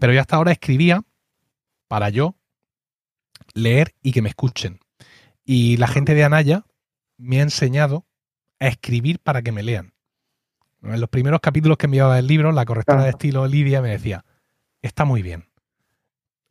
[0.00, 1.04] Pero yo hasta ahora escribía
[1.86, 2.34] para yo
[3.54, 4.80] leer y que me escuchen.
[5.44, 6.66] Y la gente de Anaya
[7.18, 8.06] me ha enseñado
[8.58, 9.94] a escribir para que me lean.
[10.82, 14.24] En los primeros capítulos que enviaba el libro, la correctora de estilo Lidia me decía,
[14.80, 15.44] está muy bien,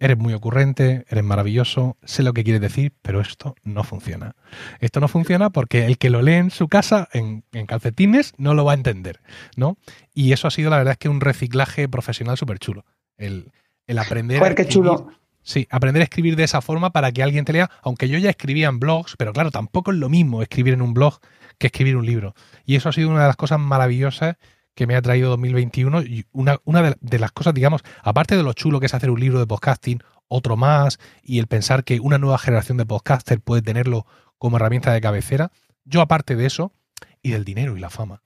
[0.01, 4.35] eres muy ocurrente, eres maravilloso, sé lo que quieres decir, pero esto no funciona.
[4.79, 8.65] Esto no funciona porque el que lo lee en su casa, en, calcetines, no lo
[8.65, 9.21] va a entender,
[9.55, 9.77] ¿no?
[10.15, 12.83] Y eso ha sido, la verdad, es que un reciclaje profesional súper chulo.
[13.15, 13.51] El,
[13.95, 15.07] aprender Joder, qué chulo.
[15.43, 18.31] Sí, aprender a escribir de esa forma para que alguien te lea, aunque yo ya
[18.31, 21.19] escribía en blogs, pero claro, tampoco es lo mismo escribir en un blog
[21.59, 22.33] que escribir un libro.
[22.65, 24.37] Y eso ha sido una de las cosas maravillosas
[24.76, 28.53] que me ha traído 2021 y una, una de, las cosas, digamos, aparte de lo
[28.53, 32.17] chulo que es hacer un libro de podcasting, otro más, y el pensar que una
[32.17, 34.05] nueva generación de podcasters puede tenerlo
[34.38, 35.51] como herramienta de cabecera,
[35.84, 36.74] yo aparte de eso,
[37.22, 38.24] y del dinero y la fama,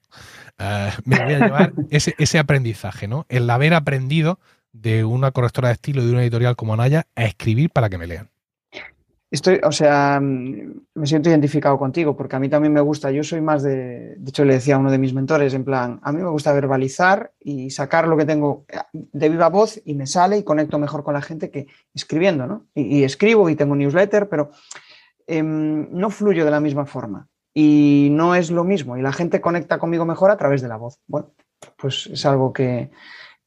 [0.58, 3.26] eh, me voy a llevar ese, ese aprendizaje, ¿no?
[3.30, 4.39] El haber aprendido
[4.72, 7.98] de una correctora de estilo y de una editorial como Anaya a escribir para que
[7.98, 8.30] me lean.
[9.36, 13.22] Estoy, o sea, mm, me siento identificado contigo porque a mí también me gusta, yo
[13.22, 16.14] soy más de, de hecho le decía a uno de mis mentores, en plan, a
[16.14, 20.08] mí me gusta verbalizar y sacar lo que tengo eh, de viva voz y me
[20.08, 22.68] sale y conecto mejor con la gente que escribiendo, ¿no?
[22.74, 24.52] Y, escribo y tengo newsletter, pero
[25.28, 29.42] em, no fluyo de la misma forma y no es lo mismo y la gente
[29.42, 31.02] conecta conmigo mejor a través de la voz.
[31.08, 31.34] Bueno,
[31.76, 32.90] pues es algo que,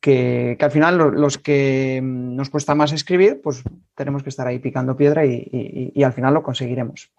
[0.00, 3.62] que, al final los que nos cuesta más escribir, pues
[3.94, 7.10] tenemos que estar ahí picando piedra y, al final lo conseguiremos.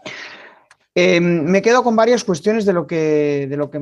[0.95, 3.79] Em, me quedo con varias cuestiones de lo, que, de lo que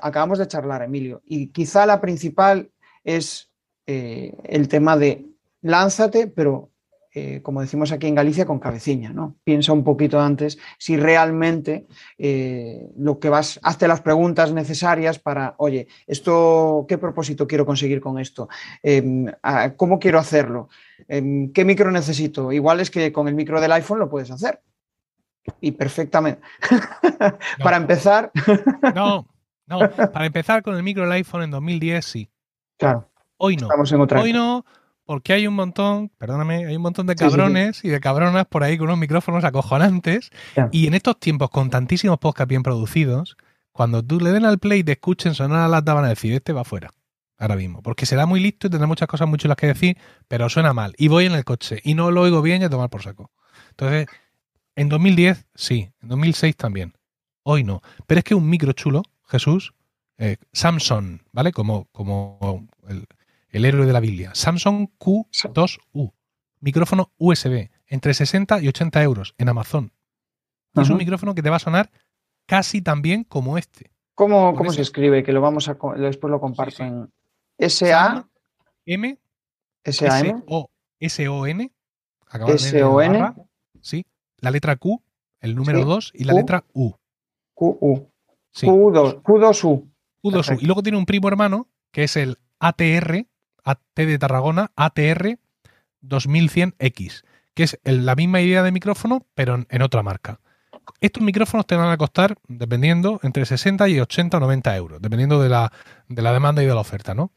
[0.00, 2.70] acabamos de charlar, Emilio, y quizá la principal
[3.04, 3.50] es
[3.86, 5.26] eh, el tema de
[5.62, 6.70] lánzate, pero
[7.12, 9.36] eh, como decimos aquí en Galicia, con cabecilla, ¿no?
[9.42, 11.86] Piensa un poquito antes si realmente
[12.18, 18.00] eh, lo que vas, hazte las preguntas necesarias para, oye, esto, ¿qué propósito quiero conseguir
[18.00, 18.48] con esto?
[18.82, 19.26] Em,
[19.76, 20.68] ¿Cómo quiero hacerlo?
[21.08, 22.52] Em, ¿Qué micro necesito?
[22.52, 24.60] Igual es que con el micro del iPhone lo puedes hacer.
[25.60, 26.42] Y perfectamente.
[27.62, 28.30] para empezar.
[28.94, 29.26] no,
[29.66, 29.78] no,
[30.12, 32.30] para empezar con el micro del iPhone en 2010, sí.
[32.78, 33.10] Claro.
[33.36, 33.62] Hoy no.
[33.66, 34.20] Estamos en otra.
[34.20, 34.64] Hoy no,
[35.10, 38.78] porque hay un montón, perdóname, hay un montón de cabrones y de cabronas por ahí
[38.78, 40.30] con unos micrófonos acojonantes.
[40.70, 43.36] Y en estos tiempos, con tantísimos podcasts bien producidos,
[43.72, 46.32] cuando tú le den al play y te escuchen sonar a las van a decir,
[46.32, 46.94] este va fuera.
[47.38, 47.82] Ahora mismo.
[47.82, 49.98] Porque será muy listo y tendrá muchas cosas muy chulas que decir,
[50.28, 50.94] pero suena mal.
[50.96, 53.32] Y voy en el coche y no lo oigo bien y a tomar por saco.
[53.70, 54.06] Entonces,
[54.76, 55.90] en 2010, sí.
[56.02, 56.94] En 2006 también.
[57.42, 57.82] Hoy no.
[58.06, 59.74] Pero es que un micro chulo, Jesús,
[60.18, 61.50] eh, Samsung, ¿vale?
[61.50, 63.08] Como, como el,
[63.50, 64.34] el héroe de la Biblia.
[64.34, 66.12] Samsung Q2U.
[66.60, 67.70] Micrófono USB.
[67.86, 69.92] Entre 60 y 80 euros en Amazon.
[70.74, 71.90] Es un micrófono que te va a sonar
[72.46, 73.90] casi tan bien como este.
[74.14, 75.24] ¿Cómo, cómo se escribe?
[75.24, 77.10] Que lo vamos a después lo comparto en
[77.58, 78.28] S-A
[78.86, 79.18] M
[79.84, 80.42] S A M.
[80.46, 81.72] O S O N.
[82.48, 83.34] S O N.
[83.80, 84.04] sí.
[84.38, 85.02] La letra Q
[85.40, 86.92] el número 2 y la letra U.
[87.54, 88.10] Q U.
[88.54, 89.90] Q2 Q2U
[90.22, 93.26] Q2U y luego tiene un primo hermano que es el ATR
[93.64, 95.38] AT de Tarragona ATR
[96.02, 97.22] 2100X,
[97.54, 100.40] que es la misma idea de micrófono, pero en, otra marca.
[101.00, 105.40] Estos micrófonos te van a costar, dependiendo, entre 60 y 80 o 90 euros, dependiendo
[105.42, 105.72] de la,
[106.08, 107.32] de la demanda y de la oferta, ¿no?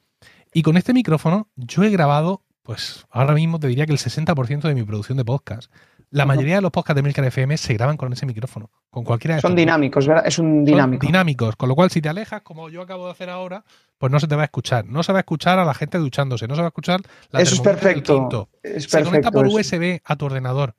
[0.53, 4.61] Y con este micrófono yo he grabado, pues ahora mismo te diría que el 60%
[4.61, 5.71] de mi producción de podcast.
[6.13, 9.33] La mayoría de los podcasts de Milcar FM se graban con ese micrófono, con cualquiera
[9.35, 10.27] de Son dinámicos, ¿verdad?
[10.27, 11.07] Es un dinámico.
[11.07, 13.65] dinámicos, con lo cual si te alejas, como yo acabo de hacer ahora,
[13.97, 14.85] pues no se te va a escuchar.
[14.85, 17.01] No se va a escuchar a la gente duchándose, no se va a escuchar
[17.31, 18.47] la Eso es perfecto.
[18.61, 20.75] se conecta por USB a tu ordenador.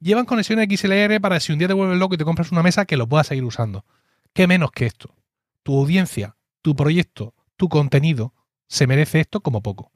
[0.00, 2.84] Llevan conexión XLR para si un día te vuelves loco y te compras una mesa
[2.84, 3.84] que lo puedas seguir usando.
[4.32, 5.14] ¿Qué menos que esto?
[5.62, 8.34] Tu audiencia, tu proyecto, tu contenido
[8.66, 9.92] se merece esto como poco.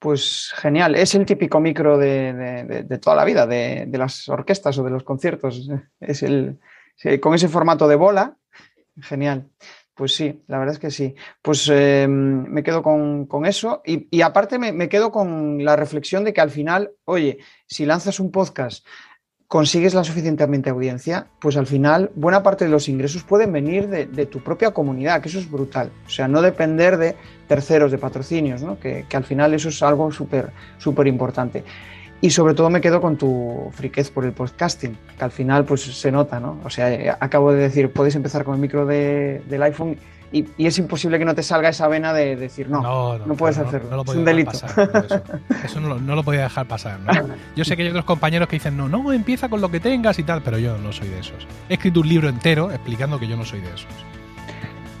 [0.00, 4.90] Pues genial, es el típico micro de, toda la vida, de, las orquestas o de
[4.90, 5.68] los conciertos.
[6.00, 6.58] Es el,
[7.20, 8.38] con ese formato de bola,
[9.02, 9.50] genial.
[9.92, 11.14] Pues sí, la verdad es que sí.
[11.42, 16.40] Pues em, me quedo con, eso y, aparte me, quedo con la reflexión de que
[16.40, 17.36] al final, oye,
[17.66, 18.86] si lanzas un podcast
[19.50, 24.26] consigues la suficientemente audiencia, pues al final buena parte de los ingresos pueden venir de,
[24.26, 25.90] tu propia comunidad, que eso es brutal.
[26.06, 27.16] O sea, no depender de
[27.48, 28.78] terceros, de patrocinios, ¿no?
[28.78, 31.64] que, al final eso es algo súper, súper importante.
[32.22, 35.82] Y sobre todo me quedo con tu friquez por el podcasting, que al final pues
[35.82, 36.58] se nota, ¿no?
[36.64, 39.96] O sea, acabo de decir, puedes empezar con el micro del iPhone
[40.32, 44.02] y, es imposible que no te salga esa vena de decir, no, no, puedes hacerlo,
[44.02, 44.52] es un delito.
[45.64, 47.00] eso, no, lo podía dejar pasar.
[47.56, 50.18] Yo sé que hay otros compañeros que dicen, no, no, empieza con lo que tengas
[50.18, 51.46] y tal, pero yo no soy de esos.
[51.68, 53.88] He escrito un libro entero explicando que yo no soy de esos.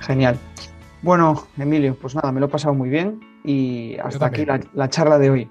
[0.00, 0.36] Genial.
[1.02, 5.18] Bueno, Emilio, pues nada, me lo he pasado muy bien y hasta aquí la, charla
[5.18, 5.50] de hoy.